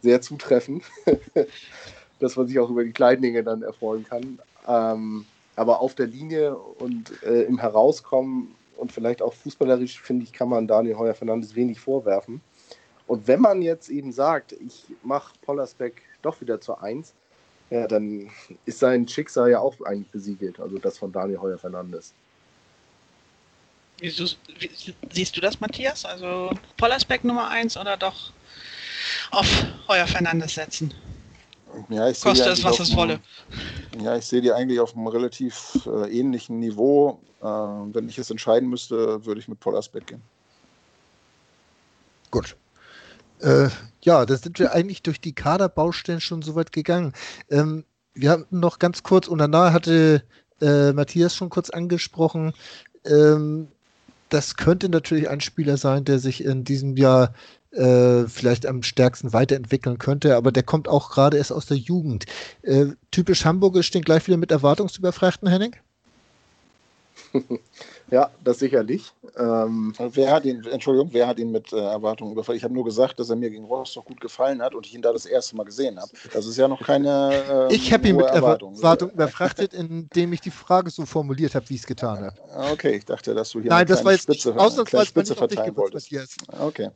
[0.00, 0.82] sehr zutreffend,
[2.18, 4.40] dass man sich auch über die kleinen Dinge dann erfreuen kann.
[4.66, 10.32] Ähm, aber auf der Linie und äh, im Herauskommen und vielleicht auch fußballerisch, finde ich,
[10.32, 12.40] kann man Daniel Heuer Fernandes wenig vorwerfen.
[13.08, 17.14] Und wenn man jetzt eben sagt, ich mache Pollersbeck doch wieder zur Eins,
[17.70, 18.30] ja, dann
[18.66, 22.12] ist sein Schicksal ja auch eigentlich besiegelt, also das von Daniel Heuer Fernandes.
[24.00, 26.04] Siehst du das, Matthias?
[26.04, 28.30] Also Pollersbeck Nummer 1 oder doch
[29.30, 29.46] auf
[29.88, 30.94] Heuer Fernandes setzen?
[31.88, 33.20] Ja, ich Koste es, was es wolle.
[34.00, 37.20] Ja, ich sehe die eigentlich auf einem relativ äh, ähnlichen Niveau.
[37.40, 40.22] Äh, wenn ich es entscheiden müsste, würde ich mit Pollersbeck gehen.
[42.30, 42.56] Gut,
[43.40, 43.68] äh,
[44.02, 47.12] ja, da sind wir eigentlich durch die Kaderbaustellen schon so weit gegangen.
[47.50, 47.84] Ähm,
[48.14, 50.22] wir hatten noch ganz kurz, und danach hatte
[50.60, 52.52] äh, Matthias schon kurz angesprochen,
[53.04, 53.68] ähm,
[54.28, 57.32] das könnte natürlich ein Spieler sein, der sich in diesem Jahr
[57.70, 62.26] äh, vielleicht am stärksten weiterentwickeln könnte, aber der kommt auch gerade erst aus der Jugend.
[62.62, 65.76] Äh, typisch Hamburger stehen gleich wieder mit Erwartungsüberfrachten, Henning?
[68.10, 69.12] Ja, das sicherlich.
[69.36, 72.56] Ähm, wer hat ihn, Entschuldigung, wer hat ihn mit äh, Erwartungen überfallen?
[72.56, 75.02] Ich habe nur gesagt, dass er mir gegen Rostock gut gefallen hat und ich ihn
[75.02, 76.10] da das erste Mal gesehen habe.
[76.32, 77.68] Das ist ja noch keine.
[77.70, 81.68] Äh, ich habe ihn mit Erwartungen Erwartung überfrachtet, indem ich die Frage so formuliert habe,
[81.68, 82.34] wie ich es getan habe.
[82.54, 85.76] Ah, okay, ich dachte, dass du hier Nein, das war jetzt Spitze, ausnahmsweise Spitze verteilen
[85.76, 86.10] wolltest.
[86.48, 86.90] Ah, okay.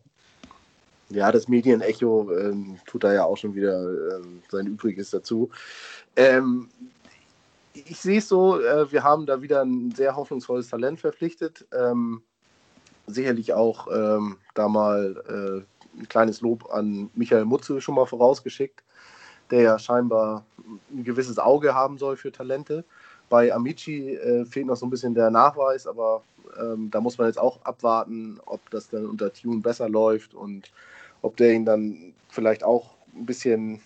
[1.11, 3.83] Ja, das Medienecho ähm, tut da ja auch schon wieder
[4.17, 5.51] ähm, sein Übriges dazu.
[6.17, 6.71] Ähm,
[7.75, 11.67] ich sehe es so, äh, wir haben da wieder ein sehr hoffnungsvolles Talent verpflichtet.
[11.73, 12.23] Ähm,
[13.07, 15.65] sicherlich auch ähm, da mal
[15.97, 18.83] äh, ein kleines Lob an Michael Mutze schon mal vorausgeschickt,
[19.51, 20.45] der ja scheinbar
[20.91, 22.85] ein gewisses Auge haben soll für Talente.
[23.29, 26.23] Bei Amici äh, fehlt noch so ein bisschen der Nachweis, aber
[26.61, 30.71] ähm, da muss man jetzt auch abwarten, ob das dann unter Tune besser läuft und
[31.23, 33.81] ob der ihn dann vielleicht auch ein bisschen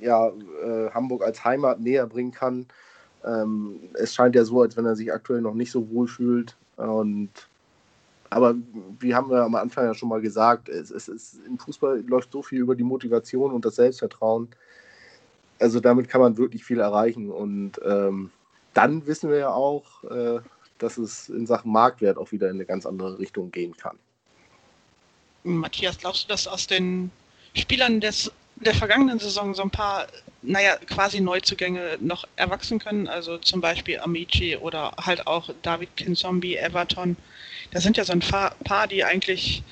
[0.00, 2.66] ja, äh, Hamburg als Heimat näher bringen kann.
[3.24, 6.56] Ähm, es scheint ja so, als wenn er sich aktuell noch nicht so wohl fühlt.
[6.76, 7.30] Und
[8.30, 8.54] aber
[9.00, 12.30] wie haben wir am Anfang ja schon mal gesagt, es, es, es, im Fußball läuft
[12.30, 14.48] so viel über die Motivation und das Selbstvertrauen.
[15.58, 17.30] Also damit kann man wirklich viel erreichen.
[17.30, 18.30] Und ähm,
[18.72, 20.38] dann wissen wir ja auch, äh,
[20.78, 23.98] dass es in Sachen Marktwert auch wieder in eine ganz andere Richtung gehen kann.
[25.42, 27.10] Matthias, glaubst du, dass aus den
[27.54, 30.06] Spielern des, der vergangenen Saison so ein paar,
[30.42, 33.08] naja, quasi Neuzugänge noch erwachsen können?
[33.08, 37.16] Also zum Beispiel Amici oder halt auch David Kinzombie, Everton.
[37.72, 39.62] Das sind ja so ein paar, die eigentlich,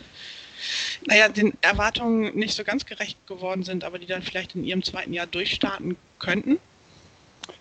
[1.06, 4.82] naja, den Erwartungen nicht so ganz gerecht geworden sind, aber die dann vielleicht in ihrem
[4.82, 6.58] zweiten Jahr durchstarten könnten.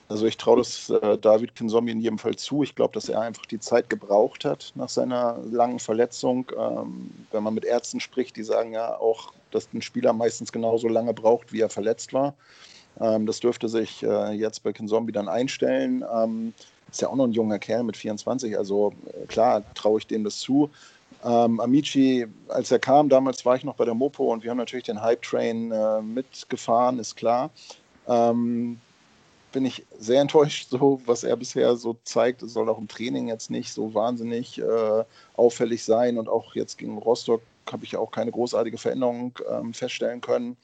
[0.10, 2.64] Also ich traue das äh, David Kinzombie in jedem Fall zu.
[2.64, 6.49] Ich glaube, dass er einfach die Zeit gebraucht hat nach seiner langen Verletzung.
[6.58, 10.88] Ähm, wenn man mit Ärzten spricht, die sagen ja auch, dass ein Spieler meistens genauso
[10.88, 12.36] lange braucht, wie er verletzt war.
[13.00, 16.04] Ähm, das dürfte sich äh, jetzt bei Kinzombie dann einstellen.
[16.14, 16.54] Ähm,
[16.89, 20.24] ist ja auch noch ein junger Kerl mit 24, also äh, klar traue ich dem
[20.24, 20.70] das zu.
[21.24, 24.58] Ähm, Amici, als er kam, damals war ich noch bei der Mopo und wir haben
[24.58, 27.50] natürlich den Hype-Train äh, mitgefahren, ist klar.
[28.08, 28.80] Ähm,
[29.52, 32.43] bin ich sehr enttäuscht, so was er bisher so zeigt.
[32.43, 35.04] Es soll auch im Training jetzt nicht so wahnsinnig äh,
[35.36, 36.18] auffällig sein.
[36.18, 37.41] Und auch jetzt gegen Rostock
[37.72, 40.56] habe ich auch keine großartige Veränderung ähm, feststellen können.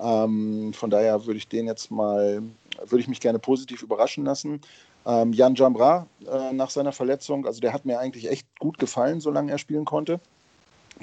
[0.00, 2.42] Ähm, von daher würde ich den jetzt mal,
[2.84, 4.60] würde ich mich gerne positiv überraschen lassen.
[5.06, 9.20] Ähm, Jan Jambra äh, nach seiner Verletzung, also der hat mir eigentlich echt gut gefallen,
[9.20, 10.20] solange er spielen konnte.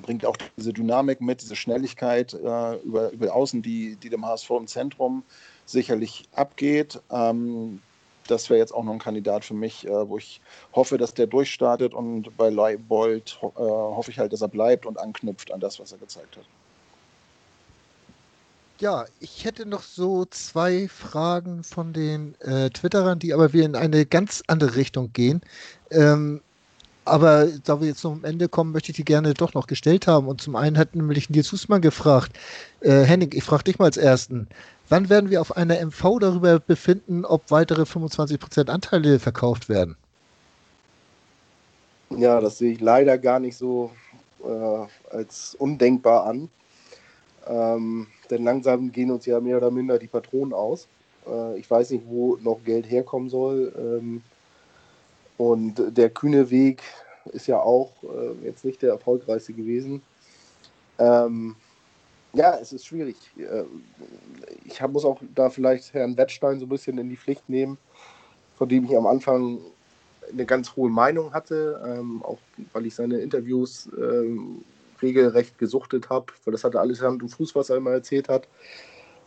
[0.02, 4.50] Bringt auch diese Dynamik mit, diese Schnelligkeit äh, über, über Außen, die, die dem HSV
[4.52, 5.24] im Zentrum
[5.66, 7.02] sicherlich abgeht.
[7.10, 7.82] Ähm,
[8.28, 10.42] das wäre jetzt auch noch ein Kandidat für mich, äh, wo ich
[10.74, 14.86] hoffe, dass der durchstartet und bei Leibold ho äh, hoffe ich halt, dass er bleibt
[14.86, 16.46] und anknüpft an das, was er gezeigt hat.
[18.80, 23.76] Ja, ich hätte noch so zwei Fragen von den äh, Twitterern, die aber wieder in
[23.76, 25.42] eine ganz andere Richtung gehen.
[25.92, 26.42] Ähm,
[27.06, 30.08] aber da wir jetzt noch am Ende kommen, möchte ich die gerne doch noch gestellt
[30.08, 30.28] haben.
[30.28, 32.36] Und zum einen hat nämlich Nils Husmann gefragt,
[32.82, 34.48] äh, Henning, ich frage dich mal als Ersten,
[34.90, 39.96] wann werden wir auf einer MV darüber befinden, ob weitere 25% Anteile verkauft werden?
[42.10, 43.92] Ja, das sehe ich leider gar nicht so
[44.44, 46.50] äh, als undenkbar an.
[47.48, 50.88] Ähm, denn langsam gehen uns ja mehr oder minder die Patronen aus.
[51.28, 53.74] Äh, ich weiß nicht, wo noch Geld herkommen soll.
[53.78, 54.22] Ähm,
[55.38, 56.82] und der kühne Weg
[57.26, 60.02] ist ja auch äh, jetzt nicht der erfolgreichste gewesen.
[60.98, 61.56] Ähm,
[62.34, 63.16] ja, es ist schwierig.
[63.38, 63.64] Äh,
[64.66, 67.78] ich hab, muss auch da vielleicht Herrn Wettstein so ein bisschen in die Pflicht nehmen,
[68.58, 69.60] von dem ich am Anfang
[70.32, 72.40] eine ganz hohe Meinung hatte, ähm, auch
[72.74, 74.64] weil ich seine Interviews ähm,
[75.06, 78.48] regelrecht gesuchtet habe, weil das hatte alles Hand und Fuß, was er immer erzählt hat.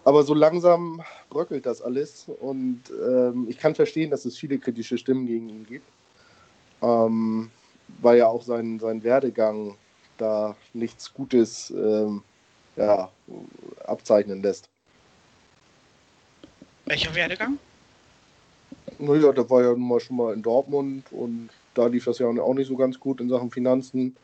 [0.05, 4.97] Aber so langsam bröckelt das alles und ähm, ich kann verstehen, dass es viele kritische
[4.97, 5.87] Stimmen gegen ihn gibt,
[6.83, 7.51] ähm,
[8.01, 9.77] weil ja auch sein, sein Werdegang
[10.17, 12.23] da nichts Gutes ähm,
[12.77, 13.11] ja,
[13.85, 14.69] abzeichnen lässt.
[16.87, 17.59] Welcher Werdegang?
[18.99, 22.27] Naja, der war ja nun mal schon mal in Dortmund und da lief das ja
[22.27, 24.17] auch nicht so ganz gut in Sachen Finanzen.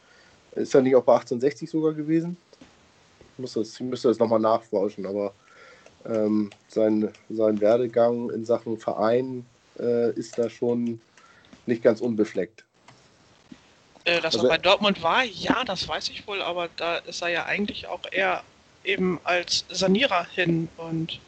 [0.57, 2.37] Ist ja nicht auch bei 1860 sogar gewesen?
[3.33, 5.33] Ich müsste das, ich müsste das nochmal nachforschen, aber
[6.07, 9.45] ähm, sein, sein Werdegang in Sachen Verein
[9.79, 11.01] äh, ist da schon
[11.67, 12.65] nicht ganz unbefleckt.
[14.05, 17.23] Äh, dass also, er bei Dortmund war, ja, das weiß ich wohl, aber da ist
[17.23, 18.43] er ja eigentlich auch eher
[18.85, 21.19] eben als Sanierer hin und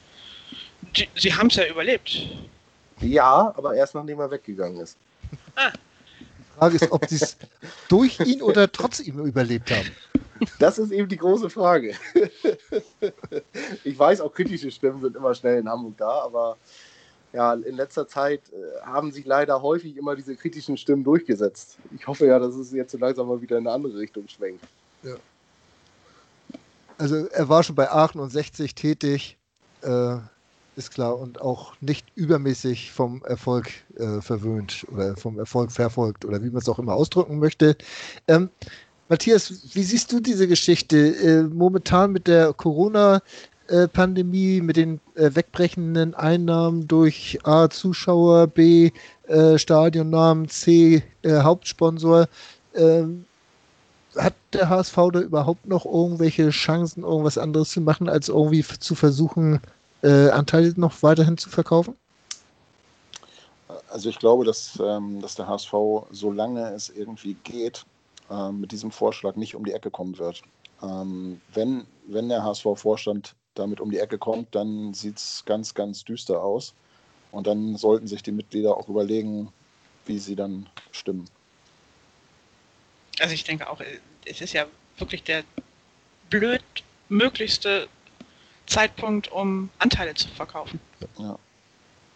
[0.96, 2.28] die, sie haben es ja überlebt.
[3.00, 4.96] Ja, aber erst nachdem er weggegangen ist.
[5.56, 5.72] Ah.
[6.56, 7.36] Die Frage ist, ob sie es
[7.88, 9.90] durch ihn oder trotz ihm überlebt haben.
[10.58, 11.94] Das ist eben die große Frage.
[13.84, 16.56] Ich weiß, auch kritische Stimmen sind immer schnell in Hamburg da, aber
[17.32, 21.76] ja, in letzter Zeit äh, haben sich leider häufig immer diese kritischen Stimmen durchgesetzt.
[21.94, 24.64] Ich hoffe ja, dass es jetzt so langsam mal wieder in eine andere Richtung schwenkt.
[25.02, 25.16] Ja.
[26.96, 29.36] Also er war schon bei 68 tätig,
[29.82, 30.16] äh,
[30.76, 36.42] ist klar, und auch nicht übermäßig vom Erfolg äh, verwöhnt oder vom Erfolg verfolgt oder
[36.42, 37.76] wie man es auch immer ausdrücken möchte.
[38.28, 38.50] Ähm,
[39.08, 40.96] Matthias, wie siehst du diese Geschichte?
[40.96, 48.90] Äh, momentan mit der Corona-Pandemie, mit den äh, wegbrechenden Einnahmen durch A, Zuschauer, B,
[49.28, 52.28] äh, Stadionnamen, C, äh, Hauptsponsor.
[52.74, 53.24] Ähm,
[54.16, 58.94] hat der HSV da überhaupt noch irgendwelche Chancen, irgendwas anderes zu machen, als irgendwie zu
[58.94, 59.60] versuchen,
[60.02, 61.96] äh, Anteile noch weiterhin zu verkaufen?
[63.88, 65.72] Also ich glaube, dass, ähm, dass der HSV,
[66.10, 67.84] solange es irgendwie geht,
[68.30, 70.42] ähm, mit diesem Vorschlag nicht um die Ecke kommen wird.
[70.82, 76.04] Ähm, wenn, wenn der HSV-Vorstand damit um die Ecke kommt, dann sieht es ganz, ganz
[76.04, 76.74] düster aus.
[77.32, 79.52] Und dann sollten sich die Mitglieder auch überlegen,
[80.04, 81.28] wie sie dann stimmen.
[83.18, 83.80] Also ich denke auch,
[84.24, 84.66] es ist ja
[84.98, 85.44] wirklich der
[86.28, 86.62] blöd
[87.08, 87.88] möglichste
[88.66, 90.80] Zeitpunkt, um Anteile zu verkaufen.
[91.18, 91.38] Ja.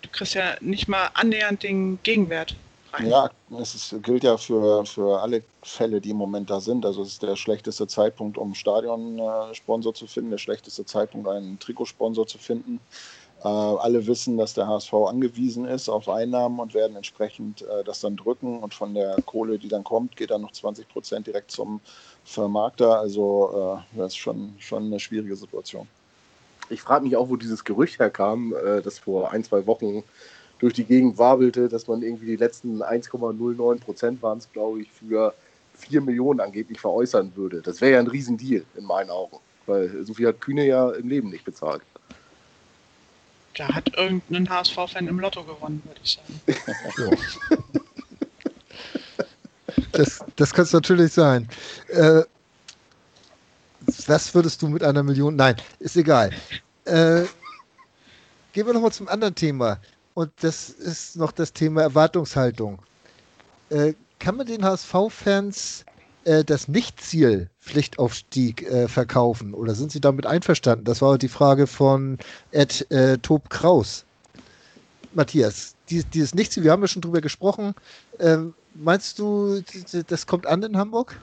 [0.02, 2.56] Du kriegst ja nicht mal annähernd den Gegenwert
[2.92, 3.08] rein.
[3.08, 3.30] Ja,
[3.60, 6.84] es ist, gilt ja für, für alle Fälle, die im Moment da sind.
[6.84, 12.26] Also es ist der schlechteste Zeitpunkt, um Stadionsponsor zu finden, der schlechteste Zeitpunkt, einen Trikotsponsor
[12.26, 12.80] zu finden.
[13.42, 18.00] Äh, alle wissen, dass der HSV angewiesen ist auf Einnahmen und werden entsprechend äh, das
[18.00, 18.58] dann drücken.
[18.58, 21.80] Und von der Kohle, die dann kommt, geht dann noch 20 Prozent direkt zum
[22.24, 22.98] Vermarkter.
[22.98, 25.88] Also äh, das ist schon, schon eine schwierige Situation.
[26.70, 30.02] Ich frage mich auch, wo dieses Gerücht herkam, äh, das vor ein, zwei Wochen
[30.58, 34.90] durch die Gegend wabelte, dass man irgendwie die letzten 1,09 Prozent waren es, glaube ich,
[34.90, 35.34] für
[35.74, 37.62] 4 Millionen angeblich veräußern würde.
[37.62, 41.08] Das wäre ja ein Riesendeal in meinen Augen, weil so viel hat Kühne ja im
[41.08, 41.82] Leben nicht bezahlt.
[43.56, 47.20] Da hat irgendein HSV-Fan im Lotto gewonnen, würde ich sagen.
[49.92, 51.48] Das, das kann es natürlich sein.
[51.88, 52.22] Äh,
[54.08, 55.36] was würdest du mit einer Million?
[55.36, 56.30] Nein, ist egal.
[56.84, 57.24] Äh,
[58.52, 59.78] gehen wir nochmal zum anderen Thema.
[60.14, 62.78] Und das ist noch das Thema Erwartungshaltung.
[63.70, 65.84] Äh, kann man den HSV-Fans
[66.24, 70.84] äh, das Nicht-Ziel Pflichtaufstieg äh, verkaufen oder sind sie damit einverstanden?
[70.84, 72.18] Das war die Frage von
[72.50, 74.04] Ed äh, Tob Kraus.
[75.12, 77.74] Matthias, dieses, dieses Nicht-Ziel, wir haben ja schon drüber gesprochen.
[78.18, 79.62] Ähm, meinst du,
[80.06, 81.20] das kommt an in Hamburg?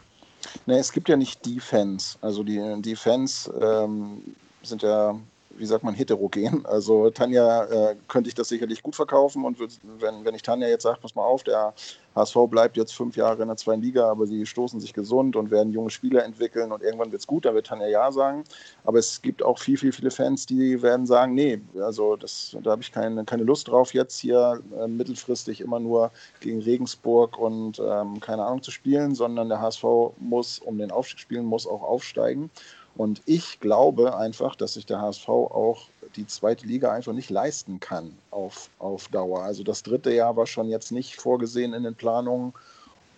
[0.65, 2.17] Nee, es gibt ja nicht die Fans.
[2.21, 5.17] Also die, die Fans ähm, sind ja
[5.57, 6.65] wie sagt man, heterogen.
[6.65, 10.67] Also Tanja äh, könnte ich das sicherlich gut verkaufen und würd, wenn, wenn ich Tanja
[10.67, 11.73] jetzt sage, pass mal auf, der
[12.15, 15.51] HSV bleibt jetzt fünf Jahre in der zweiten Liga, aber sie stoßen sich gesund und
[15.51, 18.43] werden junge Spieler entwickeln und irgendwann wird es gut, dann wird Tanja ja sagen.
[18.83, 22.71] Aber es gibt auch viel, viel, viele Fans, die werden sagen, nee, also das, da
[22.71, 27.79] habe ich keine, keine Lust drauf, jetzt hier äh, mittelfristig immer nur gegen Regensburg und
[27.79, 29.83] ähm, keine Ahnung zu spielen, sondern der HSV
[30.19, 32.49] muss, um den Aufstieg spielen, muss auch aufsteigen.
[32.97, 37.79] Und ich glaube einfach, dass sich der HSV auch die zweite Liga einfach nicht leisten
[37.79, 39.43] kann auf, auf Dauer.
[39.43, 42.53] Also das dritte Jahr war schon jetzt nicht vorgesehen in den Planungen.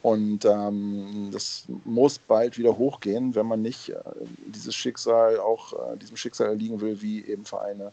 [0.02, 4.00] Und ähm, das muss bald wieder hochgehen, wenn man nicht äh,
[4.48, 7.92] dieses Schicksal auch äh, diesem Schicksal erliegen will, wie eben Vereine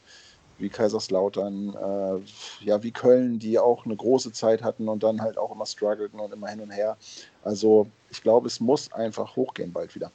[0.58, 5.36] wie Kaiserslautern, äh, ja, wie Köln, die auch eine große Zeit hatten und dann halt
[5.36, 6.96] auch immer struggleten und immer hin und her.
[7.44, 10.10] Also ich glaube, es muss einfach hochgehen bald wieder.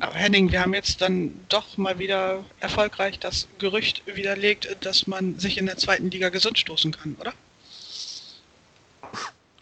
[0.00, 5.38] Aber Henning, wir haben jetzt dann doch mal wieder erfolgreich das Gerücht widerlegt, dass man
[5.38, 7.32] sich in der zweiten Liga gesund stoßen kann, oder?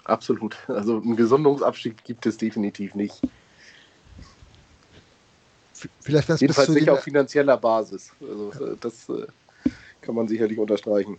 [0.04, 0.56] Absolut.
[0.68, 3.20] Also einen Gesundungsabstieg gibt es definitiv nicht.
[6.00, 8.10] Vielleicht Jedenfalls nicht auf finanzieller Basis.
[8.20, 8.74] Also ja.
[8.80, 9.26] das äh,
[10.02, 11.16] kann man sicherlich unterstreichen.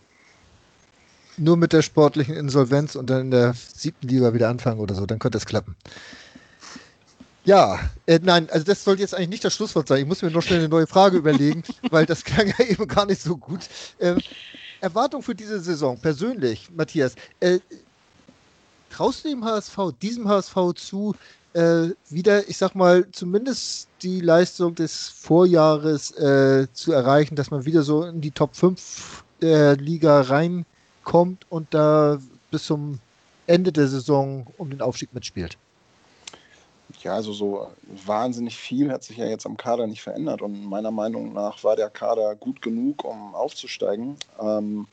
[1.38, 5.06] Nur mit der sportlichen Insolvenz und dann in der siebten Liga wieder anfangen oder so,
[5.06, 5.76] dann könnte es klappen.
[7.44, 10.02] Ja, äh, nein, also das sollte jetzt eigentlich nicht das Schlusswort sein.
[10.02, 13.06] Ich muss mir noch schnell eine neue Frage überlegen, weil das klang ja eben gar
[13.06, 13.62] nicht so gut.
[14.00, 14.20] Ähm,
[14.80, 17.16] Erwartung für diese Saison, persönlich, Matthias.
[17.40, 17.60] Äh,
[18.92, 21.16] traust du dem HSV, diesem HSV zu,
[21.54, 27.66] äh, wieder, ich sag mal, zumindest die Leistung des Vorjahres äh, zu erreichen, dass man
[27.66, 32.20] wieder so in die Top 5 äh, Liga reinkommt und da
[32.52, 33.00] bis zum
[33.48, 35.58] Ende der Saison um den Aufstieg mitspielt?
[37.04, 37.68] Ja, also so
[38.06, 41.76] wahnsinnig viel hat sich ja jetzt am Kader nicht verändert und meiner Meinung nach war
[41.76, 44.16] der Kader gut genug, um aufzusteigen.
[44.40, 44.88] Ähm,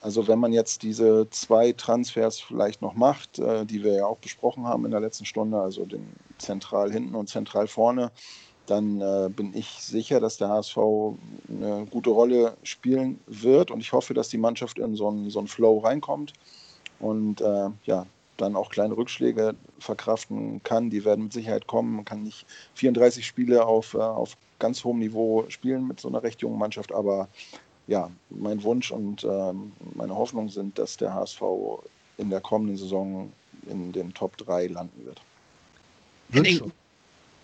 [0.00, 4.18] also wenn man jetzt diese zwei Transfers vielleicht noch macht, äh, die wir ja auch
[4.18, 6.06] besprochen haben in der letzten Stunde, also den
[6.38, 8.10] zentral hinten und zentral vorne,
[8.66, 10.78] dann äh, bin ich sicher, dass der HSV
[11.48, 15.44] eine gute Rolle spielen wird und ich hoffe, dass die Mannschaft in so einen, so
[15.46, 16.32] Flow reinkommt.
[16.98, 18.06] Und äh, ja,
[18.36, 20.90] dann auch kleine Rückschläge verkraften kann.
[20.90, 21.96] Die werden mit Sicherheit kommen.
[21.96, 26.22] Man kann nicht 34 Spiele auf, äh, auf ganz hohem Niveau spielen mit so einer
[26.22, 27.28] recht jungen Mannschaft, aber
[27.86, 29.52] ja, mein Wunsch und äh,
[29.94, 31.42] meine Hoffnung sind, dass der HSV
[32.18, 33.32] in der kommenden Saison
[33.68, 35.20] in den Top 3 landen wird.
[36.32, 36.72] Henning,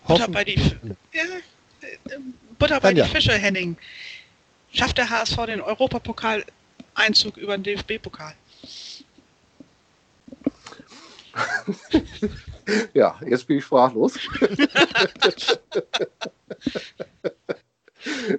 [0.05, 0.55] Butter bei die,
[1.13, 1.23] ja,
[1.81, 2.17] äh,
[2.59, 3.77] Butter bei die Fische, Henning.
[4.73, 8.33] Schafft der HSV den Europapokal-Einzug über den DFB-Pokal?
[12.93, 14.19] ja, jetzt bin ich sprachlos.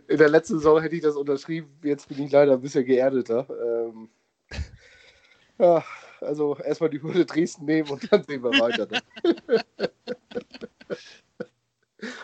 [0.08, 3.46] In der letzten Saison hätte ich das unterschrieben, jetzt bin ich leider ein bisschen geerdeter.
[3.50, 4.08] Ähm,
[5.58, 5.82] ja,
[6.20, 8.86] also erstmal die Hürde Dresden nehmen und dann sehen wir weiter.
[8.86, 9.00] Ne?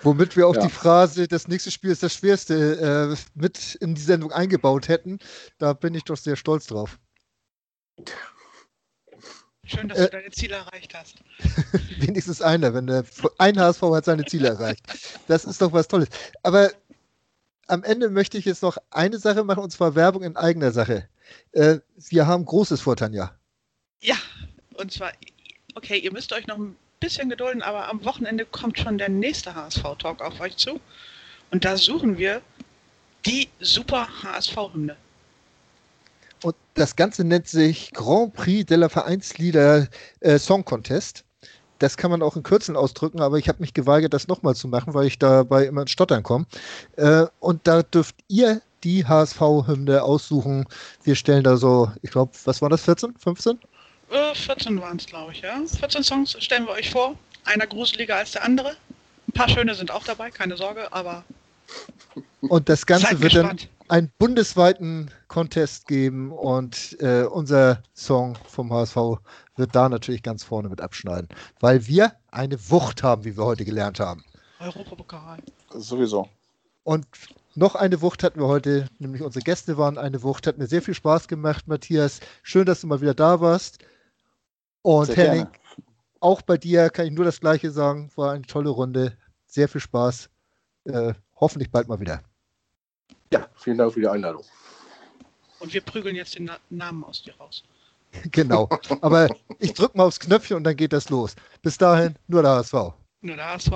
[0.03, 0.63] Womit wir auch ja.
[0.63, 5.19] die Phrase, das nächste Spiel ist das schwerste, äh, mit in die Sendung eingebaut hätten.
[5.59, 6.99] Da bin ich doch sehr stolz drauf.
[9.71, 11.17] Schön, dass äh, du deine Ziele erreicht hast.
[11.99, 13.05] Wenigstens einer, wenn der,
[13.39, 14.83] ein HSV hat seine Ziele erreicht.
[15.29, 16.09] Das ist doch was Tolles.
[16.43, 16.71] Aber
[17.69, 21.09] am Ende möchte ich jetzt noch eine Sache machen, und zwar Werbung in eigener Sache.
[21.53, 23.33] Äh, wir haben Großes vor, Tanja.
[24.01, 24.17] Ja,
[24.75, 25.13] Und zwar,
[25.75, 29.55] okay, ihr müsst euch noch ein bisschen gedulden, aber am Wochenende kommt schon der nächste
[29.55, 30.81] HSV-Talk auf euch zu.
[31.51, 32.43] Und da suchen wir
[33.27, 34.97] die super HSV-Hymne.
[36.43, 39.89] Und das Ganze nennt sich Grand Prix de la Vereinslieder
[40.21, 41.25] äh, Song Contest.
[41.79, 44.69] Das kann man auch in Kürzeln ausdrücken, aber ich habe mich geweigert, das nochmal zu
[44.69, 46.47] machen, weil ich dabei immer ins Stottern komme.
[46.97, 50.67] Äh, und da dürft ihr die HSV-Hymne aussuchen.
[51.05, 53.59] Wir stellen da so, ich glaube, was war das, 14, 15?
[54.11, 55.59] Äh, 14 waren es, glaube ich, ja.
[55.67, 57.15] 14 Songs stellen wir euch vor.
[57.45, 58.77] Einer gruseliger als der andere.
[59.29, 61.25] Ein paar schöne sind auch dabei, keine Sorge, aber.
[62.41, 63.63] Und das Ganze Seid wird gespannt.
[63.63, 68.97] dann einen bundesweiten Contest geben und äh, unser Song vom HSV
[69.57, 71.29] wird da natürlich ganz vorne mit abschneiden,
[71.59, 74.25] weil wir eine Wucht haben, wie wir heute gelernt haben.
[74.61, 75.39] Europapokal.
[75.75, 76.29] Sowieso.
[76.85, 77.07] Und
[77.57, 80.47] noch eine Wucht hatten wir heute, nämlich unsere Gäste waren eine Wucht.
[80.47, 82.21] Hat mir sehr viel Spaß gemacht, Matthias.
[82.43, 83.79] Schön, dass du mal wieder da warst.
[84.83, 85.59] Und Sehr Henning, gerne.
[86.21, 88.11] auch bei dir kann ich nur das Gleiche sagen.
[88.15, 89.17] War eine tolle Runde.
[89.47, 90.31] Sehr viel Spaß.
[90.85, 92.23] Äh, hoffentlich bald mal wieder.
[93.33, 94.45] Ja, vielen Dank für die Einladung.
[95.61, 97.63] Und wir prügeln jetzt den Na Namen aus dir raus.
[98.33, 98.69] genau.
[99.01, 99.29] Aber
[99.59, 101.37] ich drücke mal aufs Knöpfchen und dann geht das los.
[101.63, 102.75] Bis dahin, nur der HSV.
[103.23, 103.71] Nur der HSV.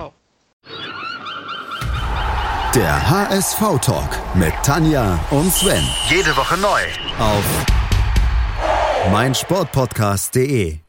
[2.75, 5.85] Der HSV-Talk mit Tanja und Sven.
[6.09, 6.81] Jede Woche neu.
[7.21, 7.45] Auf
[9.13, 10.84] meinsportpodcast.de.